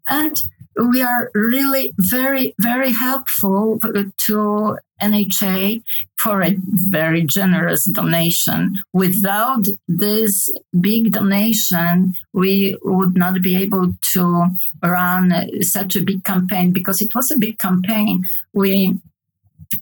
And 0.08 0.40
we 0.76 1.02
are 1.02 1.30
really 1.34 1.94
very, 1.98 2.54
very 2.60 2.92
helpful 2.92 3.80
to 3.80 4.78
NHA 5.02 5.82
for 6.16 6.42
a 6.42 6.56
very 6.58 7.22
generous 7.24 7.84
donation. 7.84 8.78
Without 8.92 9.66
this 9.88 10.52
big 10.80 11.12
donation, 11.12 12.14
we 12.32 12.76
would 12.82 13.16
not 13.16 13.42
be 13.42 13.56
able 13.56 13.94
to 14.12 14.46
run 14.82 15.62
such 15.62 15.96
a 15.96 16.02
big 16.02 16.24
campaign 16.24 16.72
because 16.72 17.00
it 17.00 17.14
was 17.14 17.30
a 17.30 17.38
big 17.38 17.58
campaign. 17.58 18.24
We 18.54 18.98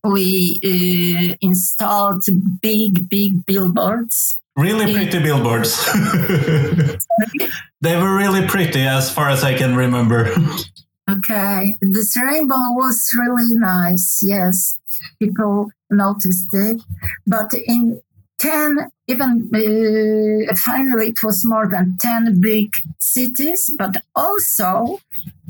we 0.02 0.60
uh, 0.64 1.36
installed 1.40 2.24
big, 2.60 3.08
big 3.08 3.46
billboards. 3.46 4.38
Really 4.56 4.92
pretty 4.92 5.18
billboards. 5.18 5.84
they 7.80 7.96
were 7.96 8.16
really 8.16 8.46
pretty, 8.46 8.82
as 8.82 9.12
far 9.12 9.28
as 9.28 9.42
I 9.42 9.54
can 9.54 9.74
remember. 9.74 10.32
Okay, 11.16 11.74
this 11.80 12.16
rainbow 12.16 12.72
was 12.72 13.10
really 13.16 13.54
nice. 13.56 14.20
Yes, 14.24 14.78
people 15.20 15.70
noticed 15.90 16.48
it, 16.52 16.82
but 17.26 17.52
in 17.66 18.00
ten, 18.38 18.90
even 19.06 19.50
uh, 19.54 20.54
finally, 20.64 21.08
it 21.08 21.22
was 21.22 21.44
more 21.44 21.68
than 21.68 21.98
ten 22.00 22.40
big 22.40 22.70
cities, 22.98 23.72
but 23.78 23.96
also 24.16 24.98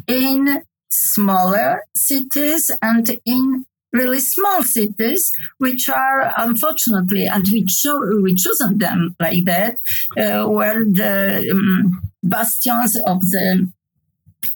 in 0.06 0.62
smaller 0.90 1.82
cities 1.94 2.70
and 2.82 3.18
in 3.24 3.64
really 3.92 4.20
small 4.20 4.62
cities, 4.62 5.32
which 5.58 5.88
are 5.88 6.32
unfortunately, 6.36 7.26
and 7.26 7.46
we, 7.52 7.64
cho- 7.64 8.20
we 8.20 8.34
chosen 8.34 8.78
them 8.78 9.14
like 9.20 9.44
that, 9.44 9.78
uh, 10.18 10.46
were 10.48 10.84
the 10.84 11.48
um, 11.52 12.02
bastions 12.22 12.96
of 13.06 13.22
the 13.30 13.70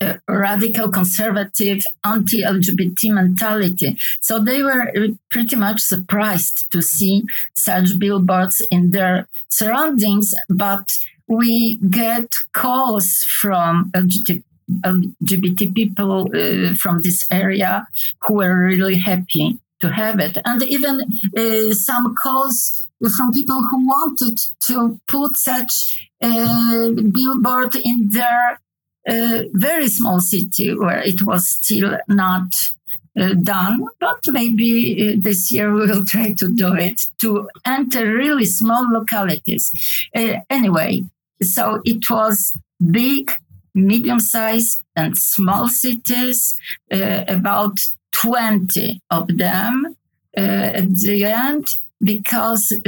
uh, 0.01 0.15
radical 0.29 0.89
conservative 0.89 1.83
anti-LGBT 2.05 3.13
mentality. 3.13 3.97
So 4.21 4.39
they 4.39 4.63
were 4.63 4.89
uh, 4.97 5.09
pretty 5.31 5.57
much 5.57 5.81
surprised 5.81 6.71
to 6.73 6.83
see 6.83 7.25
such 7.55 7.99
billboards 7.99 8.65
in 8.71 8.91
their 8.91 9.29
surroundings, 9.49 10.35
but 10.49 10.89
we 11.29 11.77
get 11.91 12.33
calls 12.53 13.25
from 13.41 13.91
LGBT, 13.95 14.43
LGBT 14.85 15.75
people 15.75 16.29
uh, 16.35 16.75
from 16.75 17.03
this 17.03 17.25
area 17.31 17.87
who 18.23 18.35
were 18.35 18.67
really 18.67 18.97
happy 18.97 19.59
to 19.81 19.91
have 19.91 20.19
it. 20.21 20.39
And 20.45 20.63
even 20.63 21.03
uh, 21.37 21.75
some 21.75 22.15
calls 22.15 22.89
from 23.17 23.33
people 23.33 23.63
who 23.63 23.87
wanted 23.87 24.39
to 24.67 25.01
put 25.07 25.37
such 25.37 26.09
a 26.23 26.93
billboard 27.13 27.77
in 27.77 28.11
their 28.11 28.61
a 29.09 29.49
very 29.53 29.89
small 29.89 30.21
city 30.21 30.75
where 30.75 31.01
it 31.01 31.23
was 31.23 31.49
still 31.49 31.99
not 32.09 32.55
uh, 33.19 33.35
done, 33.43 33.87
but 34.01 34.21
maybe 34.29 35.15
uh, 35.15 35.17
this 35.21 35.51
year 35.51 35.73
we 35.73 35.87
will 35.87 36.05
try 36.15 36.33
to 36.35 36.49
do 36.49 36.75
it 36.75 37.01
to 37.21 37.49
enter 37.65 38.07
really 38.07 38.45
small 38.45 38.87
localities. 38.93 39.73
Uh, 40.15 40.35
anyway, 40.51 41.03
so 41.43 41.81
it 41.85 42.09
was 42.11 42.57
big, 42.91 43.33
medium 43.75 44.21
sized, 44.21 44.83
and 44.95 45.17
small 45.17 45.69
cities, 45.69 46.57
uh, 46.93 47.25
about 47.29 47.79
20 48.13 49.01
of 49.11 49.29
them 49.39 49.97
uh, 50.37 50.41
at 50.41 50.97
the 50.97 51.25
end 51.25 51.67
because 52.03 52.73
uh, 52.73 52.81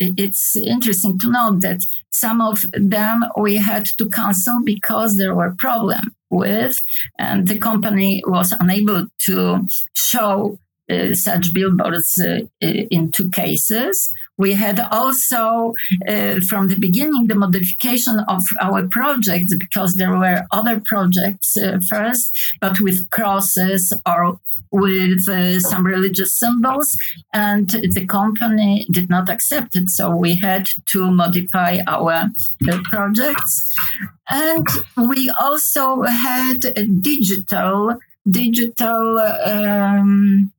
it's 0.00 0.56
interesting 0.56 1.18
to 1.18 1.30
note 1.30 1.60
that 1.60 1.82
some 2.10 2.40
of 2.40 2.64
them 2.72 3.24
we 3.36 3.56
had 3.56 3.86
to 3.98 4.08
cancel 4.08 4.62
because 4.64 5.16
there 5.16 5.34
were 5.34 5.54
problems 5.58 6.10
with, 6.30 6.76
and 7.18 7.48
the 7.48 7.58
company 7.58 8.22
was 8.26 8.54
unable 8.60 9.06
to 9.26 9.68
show 9.94 10.58
uh, 10.90 11.14
such 11.14 11.52
billboards 11.52 12.18
uh, 12.18 12.40
in 12.60 13.12
two 13.12 13.30
cases. 13.30 14.12
We 14.38 14.54
had 14.54 14.80
also, 14.90 15.74
uh, 16.08 16.40
from 16.48 16.68
the 16.68 16.76
beginning, 16.76 17.26
the 17.26 17.34
modification 17.34 18.20
of 18.26 18.42
our 18.60 18.88
projects 18.88 19.54
because 19.54 19.96
there 19.96 20.16
were 20.16 20.42
other 20.50 20.80
projects 20.84 21.56
uh, 21.56 21.78
first, 21.88 22.36
but 22.60 22.80
with 22.80 23.08
crosses 23.10 23.92
or 24.06 24.40
with 24.72 25.28
uh, 25.28 25.60
some 25.60 25.84
religious 25.84 26.34
symbols, 26.34 26.96
and 27.32 27.68
the 27.70 28.06
company 28.06 28.86
did 28.90 29.08
not 29.08 29.28
accept 29.28 29.76
it. 29.76 29.90
So 29.90 30.14
we 30.14 30.34
had 30.34 30.68
to 30.86 31.10
modify 31.10 31.78
our 31.86 32.30
uh, 32.68 32.78
projects, 32.84 33.74
and 34.28 34.66
we 34.96 35.30
also 35.40 36.02
had 36.02 36.60
digital 37.02 37.98
digital. 38.30 39.18
Um, 39.18 40.52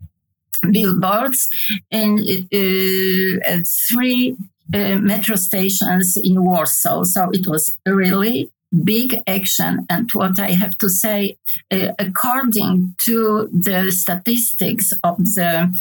billboards 0.70 1.50
in 1.90 2.20
uh, 2.54 3.58
three 3.90 4.38
uh, 4.74 4.96
metro 4.96 5.36
stations 5.36 6.18
in 6.24 6.44
Warsaw. 6.44 7.04
So 7.04 7.30
it 7.32 7.48
was 7.48 7.74
really 7.86 8.52
big 8.84 9.22
action. 9.28 9.86
And 9.90 10.10
what 10.14 10.40
I 10.40 10.52
have 10.52 10.78
to 10.80 10.90
say, 10.90 11.38
uh, 11.72 11.94
according 12.00 12.96
to 13.06 13.50
the 13.52 13.92
statistics 13.92 14.94
of 15.04 15.18
the 15.18 15.74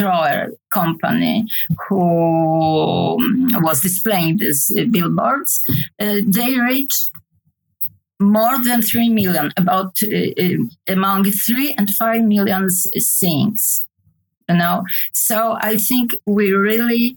uh, 0.00 0.46
company 0.70 1.46
who 1.88 3.16
um, 3.18 3.48
was 3.62 3.80
displaying 3.80 4.38
these 4.38 4.70
uh, 4.76 4.84
billboards, 4.90 5.62
they 5.98 6.58
reached 6.58 7.10
more 8.20 8.62
than 8.64 8.82
3 8.82 9.10
million, 9.10 9.52
about 9.56 9.96
uh, 10.02 10.42
uh, 10.42 10.92
among 10.92 11.24
3 11.24 11.74
and 11.78 11.90
5 11.90 12.22
million 12.22 12.68
things. 13.20 13.86
You 14.48 14.56
know, 14.56 14.84
so 15.12 15.58
I 15.60 15.76
think 15.76 16.16
we 16.26 16.52
really, 16.52 17.16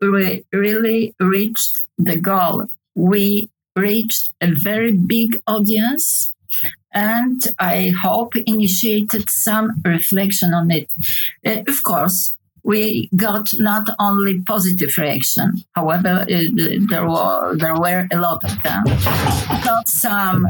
we 0.00 0.44
really 0.52 1.14
reached 1.20 1.82
the 1.98 2.16
goal. 2.16 2.66
We 2.94 3.50
reached 3.76 4.30
a 4.40 4.48
very 4.52 4.92
big 4.92 5.40
audience 5.46 6.32
and 6.92 7.42
I 7.58 7.90
hope 7.90 8.36
initiated 8.36 9.30
some 9.30 9.80
reflection 9.84 10.52
on 10.54 10.70
it. 10.70 10.92
Uh, 11.46 11.62
of 11.68 11.82
course, 11.82 12.36
we 12.62 13.08
got 13.16 13.50
not 13.54 13.88
only 13.98 14.40
positive 14.40 14.96
reaction, 14.98 15.64
however, 15.74 16.26
uh, 16.28 16.76
there 16.88 17.08
were 17.08 17.56
there 17.56 17.74
were 17.74 18.06
a 18.12 18.16
lot 18.18 18.44
of 18.44 18.62
them. 18.62 18.84
Got 19.64 19.88
some 19.88 20.46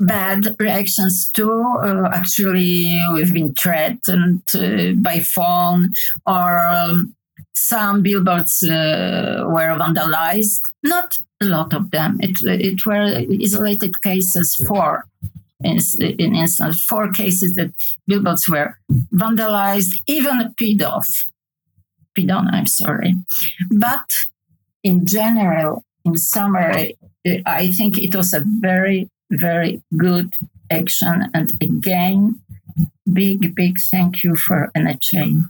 bad 0.00 0.56
reactions 0.58 1.30
too. 1.30 1.62
Uh, 1.82 2.08
actually, 2.12 3.02
we've 3.12 3.32
been 3.32 3.54
threatened 3.54 4.42
uh, 4.54 4.92
by 5.02 5.20
phone 5.20 5.92
or. 6.26 6.66
Um, 6.66 7.14
some 7.56 8.02
billboards 8.02 8.62
uh, 8.62 9.44
were 9.46 9.76
vandalized. 9.78 10.60
Not 10.82 11.18
a 11.42 11.46
lot 11.46 11.72
of 11.74 11.90
them. 11.90 12.18
It, 12.20 12.38
it 12.42 12.86
were 12.86 13.24
isolated 13.42 14.00
cases, 14.02 14.54
four 14.54 15.04
in, 15.64 15.78
in 16.00 16.34
instance, 16.34 16.80
four 16.82 17.10
cases 17.12 17.54
that 17.54 17.72
billboards 18.06 18.48
were 18.48 18.78
vandalized, 19.14 20.00
even 20.06 20.54
peed 20.60 20.82
off. 20.82 21.08
I'm 22.18 22.66
sorry. 22.66 23.14
But 23.70 24.10
in 24.82 25.06
general, 25.06 25.84
in 26.04 26.16
summary, 26.16 26.96
I 27.44 27.72
think 27.72 27.98
it 27.98 28.14
was 28.14 28.32
a 28.32 28.42
very, 28.60 29.10
very 29.30 29.82
good 29.96 30.32
action. 30.70 31.30
And 31.34 31.52
again, 31.60 32.40
big, 33.12 33.54
big 33.54 33.78
thank 33.90 34.24
you 34.24 34.36
for 34.36 34.70
NHA. 34.76 35.42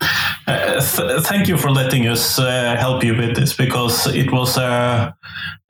Uh, 0.00 0.80
th- 0.80 1.22
thank 1.22 1.48
you 1.48 1.56
for 1.58 1.70
letting 1.70 2.06
us 2.06 2.38
uh, 2.38 2.76
help 2.78 3.04
you 3.04 3.14
with 3.14 3.36
this 3.36 3.54
because 3.54 4.06
it 4.06 4.32
was, 4.32 4.56
uh, 4.56 5.12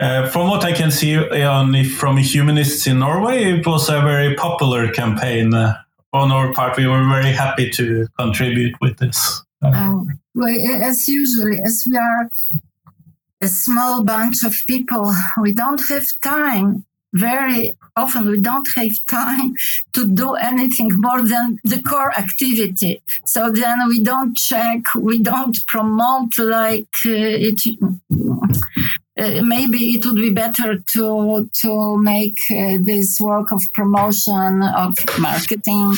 uh 0.00 0.28
from 0.28 0.48
what 0.48 0.64
I 0.64 0.72
can 0.72 0.90
see 0.90 1.16
on, 1.42 1.84
from 1.84 2.16
humanists 2.16 2.86
in 2.86 3.00
Norway, 3.00 3.58
it 3.58 3.66
was 3.66 3.88
a 3.88 4.00
very 4.00 4.34
popular 4.34 4.90
campaign 4.92 5.54
uh, 5.54 5.76
on 6.12 6.30
our 6.30 6.52
part. 6.52 6.76
We 6.76 6.86
were 6.86 7.02
very 7.08 7.32
happy 7.32 7.70
to 7.70 8.06
contribute 8.18 8.76
with 8.80 8.98
this. 8.98 9.42
Oh, 9.62 10.06
well, 10.34 10.56
as 10.82 11.08
usually, 11.08 11.60
as 11.60 11.84
we 11.88 11.96
are 11.96 12.30
a 13.40 13.48
small 13.48 14.04
bunch 14.04 14.44
of 14.44 14.54
people, 14.68 15.12
we 15.40 15.52
don't 15.52 15.82
have 15.88 16.06
time 16.20 16.84
very 17.12 17.76
often 17.96 18.26
we 18.26 18.38
don't 18.38 18.68
have 18.76 18.92
time 19.06 19.54
to 19.92 20.06
do 20.06 20.34
anything 20.34 20.90
more 20.96 21.22
than 21.22 21.58
the 21.64 21.82
core 21.82 22.12
activity. 22.18 23.02
So 23.24 23.50
then 23.50 23.88
we 23.88 24.02
don't 24.02 24.36
check, 24.36 24.94
we 24.94 25.18
don't 25.18 25.58
promote 25.66 26.38
like 26.38 26.94
uh, 27.06 27.48
it. 27.48 27.60
Uh, 29.18 29.42
maybe 29.42 29.78
it 29.94 30.04
would 30.06 30.16
be 30.16 30.30
better 30.30 30.78
to 30.92 31.50
to 31.62 31.98
make 31.98 32.38
uh, 32.50 32.78
this 32.80 33.20
work 33.20 33.50
of 33.52 33.62
promotion 33.74 34.62
of 34.62 34.94
marketing 35.18 35.94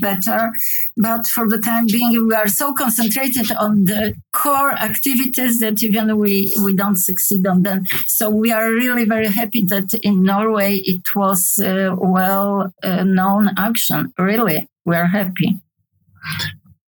better. 0.00 0.50
But 0.96 1.26
for 1.26 1.48
the 1.48 1.58
time 1.58 1.86
being 1.86 2.26
we 2.26 2.34
are 2.34 2.48
so 2.48 2.74
concentrated 2.74 3.50
on 3.52 3.84
the 3.84 4.14
core 4.32 4.72
activities 4.72 5.58
that 5.60 5.82
even 5.82 6.18
we 6.18 6.54
we 6.64 6.74
don't 6.74 6.98
succeed 6.98 7.46
on 7.46 7.62
them. 7.62 7.84
So 8.06 8.30
we 8.30 8.52
are 8.52 8.70
really 8.70 9.04
very 9.04 9.28
happy 9.28 9.62
that 9.62 9.94
in 10.02 10.22
norway 10.22 10.76
it 10.76 11.02
was 11.14 11.58
a 11.62 11.94
well 11.94 12.72
uh, 12.82 13.04
known 13.04 13.50
action 13.56 14.12
really 14.18 14.68
we're 14.84 15.06
happy 15.06 15.60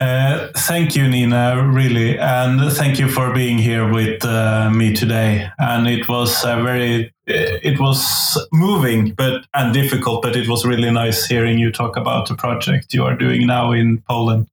uh, 0.00 0.48
thank 0.56 0.94
you, 0.94 1.08
Nina, 1.08 1.60
really, 1.66 2.18
and 2.18 2.72
thank 2.72 2.98
you 2.98 3.08
for 3.08 3.34
being 3.34 3.58
here 3.58 3.90
with 3.90 4.24
uh, 4.24 4.70
me 4.70 4.94
today. 4.94 5.50
And 5.58 5.88
it 5.88 6.08
was 6.08 6.44
a 6.44 6.62
very, 6.62 7.12
it 7.26 7.80
was 7.80 8.46
moving, 8.52 9.12
but 9.14 9.44
and 9.54 9.74
difficult, 9.74 10.22
but 10.22 10.36
it 10.36 10.48
was 10.48 10.64
really 10.64 10.90
nice 10.90 11.26
hearing 11.26 11.58
you 11.58 11.72
talk 11.72 11.96
about 11.96 12.28
the 12.28 12.36
project 12.36 12.94
you 12.94 13.04
are 13.04 13.16
doing 13.16 13.46
now 13.46 13.72
in 13.72 14.02
Poland. 14.08 14.46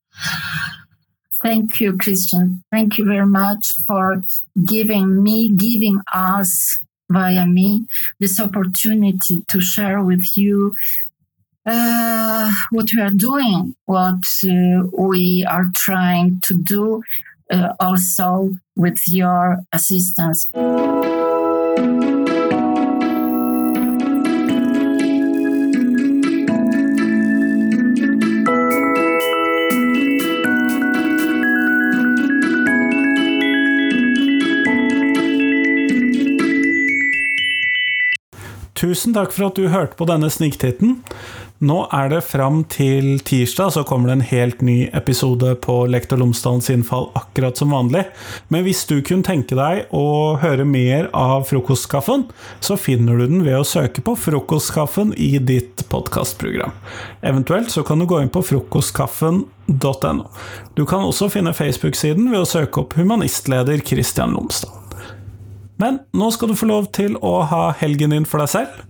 Thank 1.43 1.79
you, 1.79 1.93
Kristian. 1.93 2.63
Thank 2.71 2.97
you 2.97 3.05
very 3.05 3.27
much 3.27 3.75
for 3.85 4.23
giving 4.65 5.21
me, 5.21 5.49
giving 5.49 6.01
us 6.11 6.79
via 7.11 7.45
me 7.45 7.85
this 8.19 8.39
opportunity 8.39 9.43
to 9.47 9.61
share 9.61 10.01
with 10.03 10.35
you 10.35 10.75
uh, 11.65 12.51
what 12.71 12.89
we 12.95 13.01
are 13.01 13.09
doing, 13.09 13.75
what 13.85 14.25
uh, 14.43 14.83
we 14.97 15.45
are 15.49 15.71
trying 15.75 16.39
to 16.41 16.53
do, 16.53 17.01
uh, 17.51 17.73
also 17.79 18.57
with 18.75 19.01
your 19.07 19.57
assistance. 19.73 20.47
Tusen 38.75 39.13
takk 39.15 39.31
for 39.31 39.47
at 39.47 39.55
du 39.55 39.69
hørte 39.71 39.95
på 39.97 40.05
denne 40.05 40.27
sniktitten. 40.29 40.99
Nå 41.63 41.85
er 41.95 42.09
det 42.11 42.17
fram 42.27 42.65
til 42.67 43.21
tirsdag, 43.23 43.69
så 43.71 43.85
kommer 43.87 44.09
det 44.09 44.15
en 44.17 44.25
helt 44.27 44.59
ny 44.65 44.89
episode 44.91 45.53
på 45.63 45.75
Lektor 45.87 46.19
Lomsdalens 46.19 46.67
innfall, 46.73 47.07
akkurat 47.15 47.55
som 47.55 47.71
vanlig. 47.71 48.01
Men 48.51 48.65
hvis 48.65 48.81
du 48.89 48.97
kunne 48.99 49.23
tenke 49.23 49.55
deg 49.55 49.85
å 49.95 50.35
høre 50.41 50.65
mer 50.67 51.07
av 51.15 51.45
Frokostkaffen, 51.47 52.25
så 52.59 52.75
finner 52.75 53.21
du 53.21 53.29
den 53.31 53.45
ved 53.45 53.55
å 53.61 53.67
søke 53.67 54.03
på 54.03 54.17
Frokostkaffen 54.19 55.13
i 55.15 55.37
ditt 55.39 55.85
podkastprogram. 55.87 56.73
Eventuelt 57.23 57.71
så 57.71 57.85
kan 57.87 58.03
du 58.03 58.07
gå 58.09 58.19
inn 58.19 58.33
på 58.33 58.43
frokostkaffen.no. 58.43 60.25
Du 60.75 60.83
kan 60.83 61.05
også 61.07 61.29
finne 61.31 61.55
Facebook-siden 61.55 62.33
ved 62.33 62.41
å 62.41 62.49
søke 62.49 62.83
opp 62.83 62.97
humanistleder 62.99 63.79
Christian 63.87 64.35
Lomsdal. 64.35 64.75
Men 65.79 66.01
nå 66.15 66.27
skal 66.35 66.51
du 66.51 66.59
få 66.59 66.67
lov 66.67 66.91
til 66.95 67.15
å 67.23 67.37
ha 67.47 67.69
helgen 67.79 68.11
din 68.11 68.27
for 68.27 68.43
deg 68.43 68.51
selv. 68.51 68.83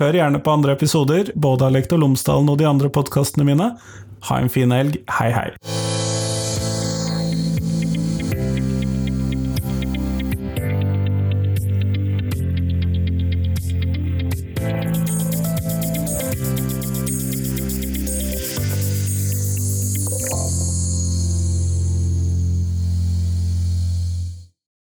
Hør 0.00 0.16
gjerne 0.16 0.40
på 0.40 0.50
andre 0.50 0.72
episoder, 0.72 1.32
både 1.36 1.66
av 1.66 1.74
Lektor 1.74 2.00
Lomsdalen 2.00 2.48
og 2.48 2.56
de 2.62 2.68
andre 2.68 2.88
podkastene 2.92 3.44
mine. 3.44 3.74
Ha 4.28 4.38
en 4.40 4.48
fin 4.52 4.72
helg. 4.72 5.02
Hei, 5.18 5.28
hei. 5.36 5.50